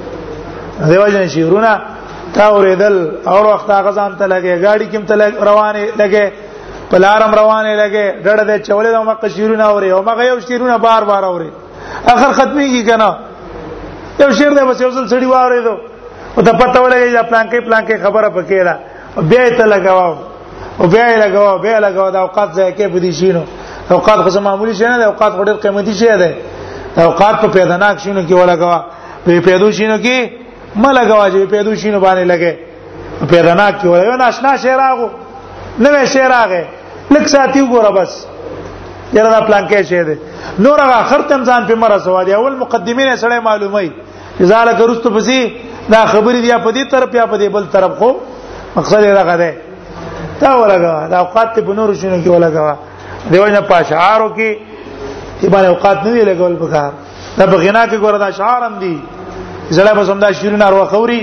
دیو 0.86 1.06
جن 1.08 1.28
شیرونه 1.28 1.80
تا 2.34 2.46
اوریدل 2.46 2.96
اور 3.26 3.44
وخت 3.44 3.70
هغه 3.70 3.92
ځان 3.92 4.14
ته 4.18 4.26
لګي 4.26 4.62
گاڑی 4.62 4.86
کيم 4.86 5.02
ته 5.06 5.14
روانه 5.40 5.78
لګي 5.98 6.30
پلارم 6.94 7.32
روانه 7.40 7.72
لګي 7.84 8.06
ډړ 8.24 8.38
دې 8.48 8.56
چولې 8.66 8.90
د 8.94 8.96
مکه 9.10 9.28
شیرونه 9.34 9.64
اوري 9.72 9.90
او 9.96 10.00
مګه 10.08 10.22
یو 10.30 10.36
شیرونه 10.46 10.76
بار 10.86 11.02
بار 11.10 11.22
اوري 11.30 11.50
اخر 12.14 12.30
ختميږي 12.38 12.82
کنه 12.88 13.08
یو 14.22 14.30
شیر 14.38 14.50
دې 14.56 14.62
بس 14.68 14.78
یو 14.84 14.90
ځل 14.96 15.04
سړی 15.12 15.26
واره 15.34 15.60
دو 15.66 15.74
او 16.36 16.40
ته 16.46 16.52
پته 16.60 16.78
ولګي 16.82 17.10
دا 17.18 17.22
پلانکې 17.30 17.58
پلانکې 17.66 17.94
خبره 18.04 18.28
پکې 18.36 18.60
ده 18.66 18.74
بیا 19.30 19.44
ته 19.58 19.64
لګاو 19.74 20.14
او 20.78 20.86
بیا 20.92 21.06
یې 21.12 21.18
لګاو 21.24 21.58
بیا 21.64 21.76
لګاو 21.86 22.10
دا 22.14 22.20
اوقات 22.26 22.48
ځای 22.56 22.70
کې 22.78 22.86
بدی 22.94 23.12
شینو 23.20 23.42
اوقات 23.96 24.18
خو 24.26 24.40
معمولی 24.48 24.74
شي 24.78 24.84
نه 24.92 24.98
ده 24.98 25.04
اوقات 25.06 25.32
ډېر 25.48 25.52
قیمتي 25.64 25.94
شي 26.00 26.06
ده 26.22 26.30
اوقات 27.08 27.34
په 27.42 27.46
پیداناک 27.56 27.94
شینو 28.02 28.22
کې 28.28 28.34
ولګاو 28.40 28.80
په 29.26 29.32
پیدو 29.48 29.68
شینو 29.76 29.96
کې 30.04 30.16
ملګاو 30.84 31.26
چې 31.32 31.36
پیدو 31.54 31.74
شینو 31.82 31.98
باندې 32.06 32.24
لګي 32.32 32.52
پیداناک 33.32 33.72
کې 33.80 33.86
ولګاو 33.88 34.18
ناشنا 34.24 34.52
شعر 34.62 34.80
هغه 34.88 35.08
نوې 35.84 36.02
شعر 36.14 36.32
هغه 36.42 36.62
لک 37.12 37.26
ساتي 37.32 37.60
وګوره 37.62 37.90
بس 37.96 38.12
یره 39.16 39.30
دا 39.34 39.40
پلان 39.48 39.64
کې 39.68 39.82
شه 39.88 40.02
دي 40.08 40.16
نور 40.64 40.80
هغه 40.84 40.96
اخر 41.02 41.22
تم 41.28 41.42
ځان 41.50 41.66
په 41.70 41.74
مره 41.82 41.98
سوا 42.06 42.22
دي 42.28 42.34
اول 42.38 42.54
مقدمین 42.64 43.10
سره 43.22 43.40
معلومي 43.48 43.88
ځاله 44.40 44.72
کرستو 44.80 45.10
پسې 45.10 45.50
دا 45.94 46.00
خبرې 46.06 46.42
دی 46.42 46.52
په 46.64 46.72
دې 46.72 46.90
طرف 46.94 47.14
یا 47.20 47.26
په 47.32 47.36
دې 47.38 47.48
بل 47.48 47.66
طرف 47.72 47.98
خو 48.00 48.10
مقصد 48.76 49.02
یې 49.08 49.12
راغی 49.20 49.36
دی 49.42 49.52
تا 50.40 50.50
ولګا 50.56 50.94
دا 51.10 51.18
اوقات 51.24 51.58
په 51.60 51.72
نور 51.80 51.94
شنو 52.02 52.20
کې 52.24 52.26
ولګا 52.26 52.76
دیوانه 53.32 53.60
په 53.70 53.76
اشعارو 53.84 54.28
کې 54.34 54.56
چې 55.42 55.46
باندې 55.54 55.68
اوقات 55.72 56.04
نه 56.04 56.10
وی 56.12 56.24
لګول 56.30 56.56
پکار 56.64 56.90
دا 57.38 57.44
په 57.52 57.56
غنا 57.64 57.86
کې 57.86 58.00
ګوره 58.04 58.18
دا 58.24 58.28
اشعار 58.34 58.60
هم 58.66 58.74
دي 58.84 58.94
زړه 59.70 59.94
به 59.96 60.04
سمدا 60.10 60.32
شیرین 60.40 60.62
اروا 60.66 60.84
خوري 60.92 61.22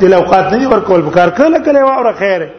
دل 0.00 0.14
اوقات 0.14 0.52
نه 0.52 0.66
ورکول 0.70 1.02
پکار 1.08 1.30
کله 1.38 1.58
کله 1.68 1.84
واوره 1.88 2.12
خیره 2.24 2.50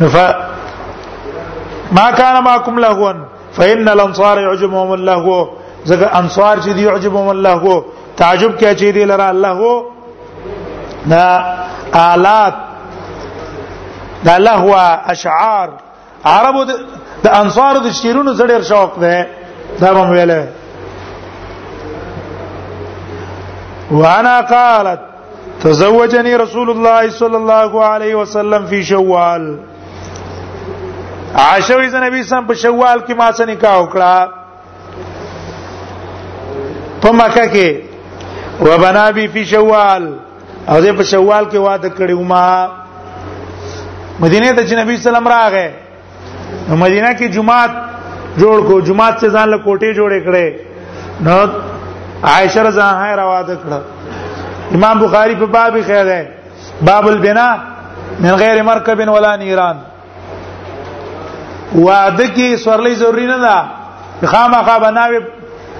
ما 0.00 2.06
كان 2.10 2.44
معكم 2.44 2.78
لهوا 2.78 3.12
فإن 3.52 3.88
الأنصار 3.88 4.38
يعجبهم 4.38 4.92
اللهو 4.94 5.48
ځکه 5.86 6.16
انصار 6.18 6.60
چې 6.62 6.68
دی 6.68 6.82
يعجبهم 6.84 7.28
اللهو 7.28 7.84
تعجب 8.16 8.56
كي 8.56 8.74
چې 8.76 8.82
دی 8.94 9.04
لره 9.04 9.30
اللهو 9.30 9.84
دا 11.06 11.56
آلات 11.94 12.54
دا 14.24 14.38
لهو 14.38 14.74
اشعار 15.14 15.70
عربو 16.24 16.64
د 17.24 17.26
انصار 17.28 17.78
د 17.78 17.90
شیرونو 17.90 18.34
زړه 18.36 18.60
شوق 18.68 18.98
ده 18.98 19.26
دا 19.80 19.90
هم 19.92 20.10
ویله 20.10 20.48
وانا 23.90 24.40
قالت 24.40 25.00
تزوجني 25.62 26.36
رسول 26.36 26.70
الله 26.70 27.10
صلى 27.10 27.36
الله 27.36 27.84
عليه 27.86 28.14
وسلم 28.14 28.66
في 28.66 28.84
شوال 28.84 29.58
عاشوی 31.34 31.88
ز 31.88 31.94
نبی 31.94 32.22
سم 32.22 32.44
په 32.46 32.54
شوال 32.62 32.98
کې 33.00 33.14
ما 33.16 33.32
سره 33.32 33.46
نکاح 33.50 33.76
وکړه 33.80 34.28
په 37.02 37.12
مکه 37.20 37.44
کې 37.54 38.64
وبنا 38.68 39.04
بي 39.18 39.26
في 39.34 39.44
شوال 39.50 40.06
او 40.68 40.80
دې 40.80 40.92
په 40.98 41.02
شوال 41.02 41.44
کې 41.44 41.56
واده 41.56 41.88
کړی 41.90 42.14
ما 42.14 42.68
مدینه 44.20 44.52
ته 44.52 44.66
چې 44.66 44.78
نبی 44.78 44.96
سلام 45.02 45.28
راغې 45.28 45.70
نو 46.68 46.76
مدینه 46.76 47.12
کې 47.18 47.34
جمعات 47.36 47.70
جوړ 48.38 48.66
کو 48.70 48.80
جمعات 48.80 49.18
څخه 49.18 49.30
ځان 49.30 49.48
له 49.48 49.56
کوټې 49.56 49.96
جوړې 49.96 50.26
کړې 50.28 50.46
نو 51.20 51.48
عائشه 52.30 52.62
رضی 52.68 52.80
الله 52.80 53.10
عنها 53.10 53.28
واده 53.28 53.58
کړ 53.66 53.80
امام 54.80 54.98
بخاری 55.04 55.34
په 55.34 55.46
باب 55.58 55.76
خیر 55.92 56.04
ده 56.04 56.28
باب 56.90 57.06
البنا 57.08 57.48
من 58.18 58.34
غیر 58.44 58.62
مرکب 58.62 59.00
ولا 59.12 59.36
نیران 59.36 59.76
واده 61.74 62.26
کې 62.26 62.56
سورلې 62.64 62.92
ضروری 63.04 63.26
نه 63.26 63.38
ده 63.38 64.26
خامخا 64.34 64.76
بناوي 64.84 65.18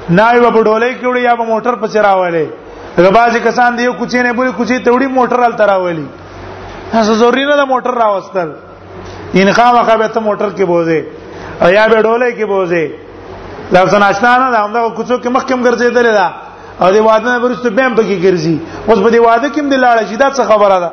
ناوي 0.09 0.41
په 0.41 0.63
ډولې 0.63 1.01
کې 1.01 1.07
وړي 1.07 1.23
یا 1.25 1.35
په 1.41 1.45
موټر 1.53 1.75
په 1.83 1.89
چراولې 1.89 2.47
غبازي 3.05 3.41
کسان 3.45 3.77
دی 3.79 3.87
کوچې 3.87 4.23
نه 4.25 4.33
بولی 4.39 4.53
کوچې 4.59 4.85
ته 4.85 4.91
وړي 4.95 5.07
موټر 5.19 5.41
ال 5.49 5.57
تراولې 5.57 6.05
تاسو 6.93 7.15
ضروری 7.21 7.45
نه 7.45 7.57
ده 7.61 7.65
موټر 7.65 7.95
راوستل 7.95 8.53
ان 9.41 9.53
خامخا 9.61 9.97
به 10.03 10.09
ته 10.17 10.21
موټر 10.29 10.51
کې 10.57 10.63
بوزي 10.73 11.01
او 11.63 11.69
یا 11.77 11.89
به 11.93 12.03
ډولې 12.03 12.39
کې 12.39 12.45
بوزي 12.53 12.87
دا 13.73 13.87
څنګه 13.93 14.05
آشنا 14.09 14.37
نه 14.45 14.51
ده 14.51 14.59
همدا 14.59 14.89
کوڅو 14.89 15.19
کې 15.19 15.29
مخکم 15.37 15.63
ګرځېدل 15.69 16.17
ده 16.21 16.29
او 16.81 16.91
دی 16.97 17.01
واده 17.07 17.33
نه 17.33 17.39
ورسته 17.45 17.71
بهم 17.71 17.97
پکې 18.01 18.25
ګرځي 18.27 18.57
اوس 18.89 18.99
په 19.05 19.11
دی 19.15 19.19
واده 19.27 19.49
کې 19.49 19.59
هم 19.61 19.69
دی 19.73 19.77
لاړ 19.77 20.09
شي 20.11 20.17
دا 20.25 20.31
څه 20.31 20.43
خبره 20.43 20.81
ده 20.81 20.93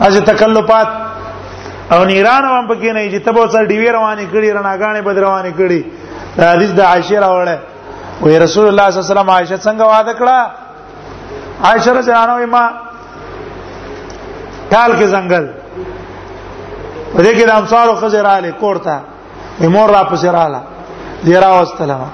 اځه 0.00 0.20
تکلفات 0.30 0.88
او 1.92 2.04
نیران 2.04 2.44
هم 2.44 2.66
پکې 2.68 2.92
نه 2.92 3.10
چې 3.10 3.22
تبو 3.24 3.46
سره 3.50 3.64
ډیوی 3.66 3.90
روانې 3.92 4.26
کړي 4.32 4.50
رڼاګانې 4.56 5.02
بد 5.06 5.18
روانې 5.18 5.52
کړي 5.58 5.84
دا 6.36 6.52
حدیث 6.52 6.70
د 6.78 6.80
عائشه 6.90 7.18
راوړل 7.20 7.58
وې 8.22 8.34
رسول 8.46 8.66
الله 8.68 8.90
صلی 8.90 8.98
الله 9.00 9.12
علیه 9.12 9.12
وسلم 9.12 9.30
عائشه 9.30 9.56
څنګه 9.56 9.84
واده 9.84 10.12
کړه 10.12 10.38
عائشه 11.66 11.92
رضی 11.98 12.10
الله 12.10 12.32
عنها 12.32 12.46
ما 12.46 12.70
کال 14.72 14.90
کې 14.92 15.04
زنګل 15.14 15.44
په 17.16 17.20
دې 17.22 17.34
کې 17.38 17.44
د 17.46 17.50
امصارو 17.58 17.94
خزر 18.02 18.26
علی 18.32 18.50
کوړتا 18.62 18.96
مور 19.76 19.88
را 19.96 20.02
پسې 20.10 20.26
رااله 20.26 20.60
زیرا 21.28 21.48
واستلمه 21.54 22.08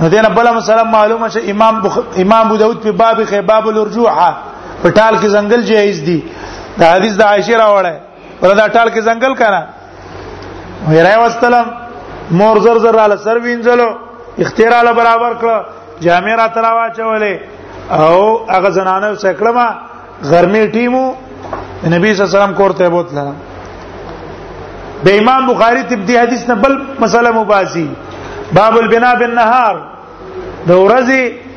نو 0.00 0.08
دینه 0.08 0.28
بل 0.34 0.50
مسله 0.50 0.82
معلومه 0.82 1.28
شه 1.28 1.40
امام 1.50 1.82
بخ... 1.84 1.96
امام 2.16 2.46
ابو 2.46 2.56
داود 2.56 2.82
په 2.82 2.92
باب 2.92 3.22
خباب 3.30 3.64
الرجوعه 3.68 4.36
په 4.82 4.90
ټال 4.90 5.14
کې 5.20 5.26
زنګل 5.26 5.60
جایز 5.72 6.00
دي 6.10 6.20
دا 6.78 6.92
حدیث 6.96 7.16
د 7.16 7.22
عائشه 7.30 7.58
راوړل 7.64 8.07
وردا 8.42 8.66
ټال 8.74 8.88
کې 8.94 9.00
ځنګل 9.08 9.32
کړه 9.40 9.62
ویرای 10.90 11.16
واستلم 11.20 11.66
مور 12.40 12.56
زر 12.64 12.78
زر 12.84 12.94
علی 13.04 13.16
سر 13.24 13.36
وینځلو 13.44 13.88
اختیار 14.46 14.72
علی 14.80 14.92
برابر 15.00 15.32
کړ 15.42 15.54
جامع 16.06 16.34
را 16.40 16.46
ترا 16.56 16.72
واچولې 16.78 17.34
او 17.98 18.14
هغه 18.54 18.70
زنانه 18.76 19.14
سکړما 19.24 19.66
غرمه 20.30 20.62
ټیمو 20.76 21.04
نبی 21.90 22.14
صلی 22.14 22.24
الله 22.24 22.30
علیه 22.30 22.36
وسلم 22.38 22.54
کوړته 22.54 22.88
بوتل 22.88 23.32
د 25.04 25.08
امام 25.22 25.46
بخاری 25.52 25.82
تبدی 25.90 26.16
حدیث 26.18 26.48
نه 26.48 26.54
بل 26.62 26.78
مسله 27.02 27.30
مبازی 27.40 27.88
باب 28.58 28.76
البناء 28.78 29.14
بالنهار 29.20 29.76
د 30.68 30.70
ورځې 30.70 31.47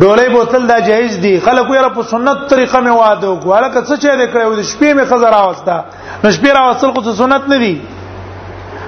ډولې 0.00 0.28
بوتل 0.34 0.62
دا 0.68 0.78
جایز 0.88 1.16
دي 1.22 1.34
خلکو 1.46 1.74
یې 1.74 1.94
په 1.96 2.02
سنت 2.12 2.38
طریقه 2.52 2.78
مې 2.84 2.94
واده 3.00 3.26
وکړه 3.30 3.68
که 3.74 3.80
څه 3.88 3.94
چې 4.02 4.10
دې 4.20 4.26
کړو 4.32 4.54
د 4.60 4.62
شپې 4.70 4.90
مې 4.96 5.04
خزر 5.10 5.34
اوستا 5.40 5.76
نو 6.24 6.28
شپې 6.36 6.50
را 6.56 6.62
وصل 6.70 6.90
خو 6.92 7.02
سنت 7.22 7.44
نه 7.52 7.58
دي 7.64 7.74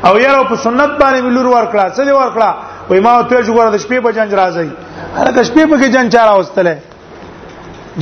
او 0.07 0.12
یې 0.18 0.48
په 0.50 0.57
سنت 0.64 0.92
باندې 1.00 1.20
ملور 1.26 1.46
ورکړه 1.52 1.84
څه 1.96 2.02
دې 2.09 2.12
ورکړه 2.20 2.50
وای 2.88 3.00
ما 3.07 3.12
ته 3.30 3.42
جوړه 3.46 3.70
د 3.76 3.78
شپې 3.84 3.98
په 4.07 4.11
جنج 4.16 4.30
راځي 4.40 4.68
هغه 5.16 5.42
شپې 5.48 5.64
په 5.70 5.76
کې 5.80 5.88
جنج 5.94 6.09
چاره 6.16 6.32
اوستله 6.34 6.76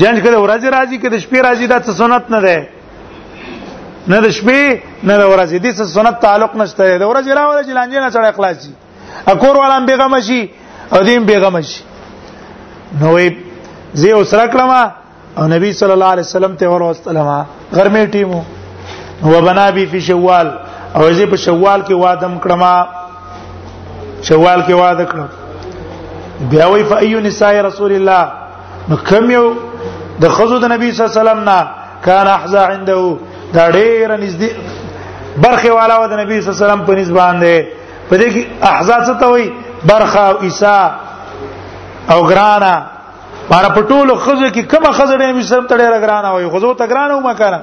جنج 0.00 0.18
کړه 0.24 0.38
ورځ 0.44 0.62
راځي 0.76 0.96
کې 1.02 1.08
د 1.14 1.16
شپې 1.24 1.38
راځي 1.46 1.66
دا 1.72 1.78
څه 1.86 1.92
سنت 1.92 2.30
نه 2.34 2.40
ده 2.40 2.68
نه 4.12 4.18
د 4.26 4.28
شپې 4.38 4.62
نه 5.08 5.14
د 5.16 5.22
ورځې 5.32 5.56
دې 5.64 5.70
څه 5.78 5.84
سنت 5.96 6.14
تعلق 6.24 6.52
نشته 6.60 6.82
د 6.98 7.02
ورځې 7.10 7.30
راوړل 7.38 7.64
چې 7.68 7.74
لانجه 7.78 8.00
نه 8.00 8.10
سره 8.10 8.28
اخلاصي 8.28 8.72
اکور 9.32 9.56
ولان 9.56 9.84
بیغمشي 9.88 10.40
او 10.92 11.00
دین 11.08 11.24
بیغمشي 11.28 11.82
نوې 13.00 13.26
زه 13.94 14.10
اوس 14.16 14.34
راکلم 14.34 14.70
او 15.38 15.46
نبی 15.48 15.72
صلی 15.72 15.92
الله 15.92 16.10
علیه 16.14 16.24
وسلم 16.28 16.54
ته 16.58 16.68
ور 16.68 16.80
وسلم 16.82 17.28
غرمه 17.72 18.04
ټیمو 18.16 18.42
هو 19.24 19.40
بنا 19.40 19.70
بي 19.70 19.86
في 19.86 20.00
شوال 20.00 20.50
او 20.96 21.10
زه 21.12 21.26
په 21.26 21.36
شوال 21.36 21.80
کې 21.82 21.92
وادم 21.94 22.38
کړم 22.42 22.62
شوال 24.22 24.62
کې 24.62 24.74
واده 24.74 25.04
کړم 25.12 25.26
بیا 26.50 26.66
وی 26.66 26.84
فایو 26.84 27.20
نساء 27.20 27.52
رسول 27.62 27.92
الله 27.92 28.32
نو 28.88 28.96
کوم 29.08 29.30
یو 29.30 29.44
د 30.20 30.28
خزو 30.30 30.58
د 30.58 30.64
نبی 30.64 30.92
صلی 30.92 31.04
الله 31.06 31.14
علیه 31.14 31.22
وسلم 31.22 31.40
نه 31.50 31.58
کان 32.04 32.26
احزا 32.26 32.66
عنده 32.68 33.16
دا 33.54 33.70
ډیر 33.70 34.16
نږدې 34.16 34.50
برخه 35.36 35.72
والا 35.72 35.98
و 36.00 36.06
د 36.08 36.12
نبی 36.22 36.40
صلی 36.40 36.50
الله 36.50 36.58
علیه 36.58 36.66
وسلم 36.66 36.82
په 36.88 36.92
نسبت 36.94 37.16
باندې 37.16 37.66
په 38.08 38.16
دې 38.20 38.28
کې 38.34 38.42
احزا 38.70 38.96
څه 39.06 39.20
ته 39.20 39.26
وایي 39.30 39.50
برخه 39.92 40.20
او 40.28 40.36
عیسی 40.42 40.78
او 42.10 42.22
ګرانا 42.28 42.74
پر 43.48 43.64
پټولو 43.74 44.14
خزه 44.24 44.48
کې 44.54 44.62
کومه 44.76 44.90
خزه 44.96 45.16
نه 45.16 45.32
مسلم 45.32 45.66
تړه 45.70 45.98
ګرانا 46.04 46.28
وي 46.32 46.48
خزو 46.54 46.74
ته 46.80 46.86
ګرانا 46.92 47.14
ومه 47.16 47.34
کړه 47.40 47.60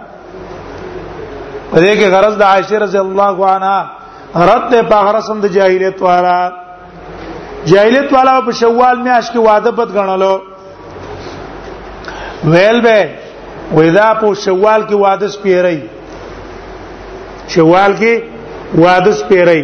په 1.72 1.78
دې 1.84 1.92
کې 2.00 2.06
غرض 2.14 2.38
د 2.38 2.42
عائشه 2.52 2.78
رضی 2.86 2.98
الله 3.06 3.36
عنها 3.56 3.80
رد 4.52 4.74
په 4.90 4.96
غرسم 5.06 5.40
د 5.42 5.46
جاهلیت 5.56 6.02
والا 6.02 6.40
جاهلیت 7.70 8.14
والا 8.14 8.34
په 8.48 8.52
شوال 8.62 8.98
میاش 9.06 9.32
کې 9.32 9.38
وعده 9.38 9.72
بد 9.72 9.92
غنلو 9.98 10.36
ویل 12.44 12.82
به 12.82 13.10
وېدا 13.76 14.20
په 14.22 14.34
شوال 14.34 14.82
کې 14.90 14.94
وعده 15.04 15.28
سپیری 15.38 15.82
شوال 17.54 17.94
کې 18.00 18.22
وعده 18.78 19.12
سپیری 19.24 19.64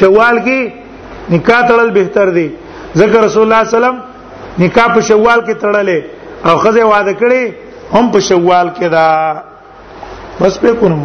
شوال 0.00 0.38
کې 0.44 1.34
نکاح 1.36 1.60
تړل 1.68 1.90
بهتر 2.00 2.30
دی 2.38 2.48
ذکر 3.02 3.24
رسول 3.26 3.42
الله 3.42 3.64
صلی 3.68 3.76
الله 3.76 3.76
علیه 3.76 3.76
وسلم 3.98 4.64
نکاح 4.64 4.94
په 4.96 5.00
شوال 5.10 5.40
کې 5.40 5.54
تړلې 5.62 6.00
او 6.48 6.56
خزه 6.64 6.82
واده 6.90 7.12
کړي 7.20 7.42
هم 7.94 8.04
په 8.12 8.18
شوال 8.28 8.66
کې 8.76 8.86
دا 8.94 9.06
بس 10.40 10.54
په 10.62 10.70
کوم 10.80 11.02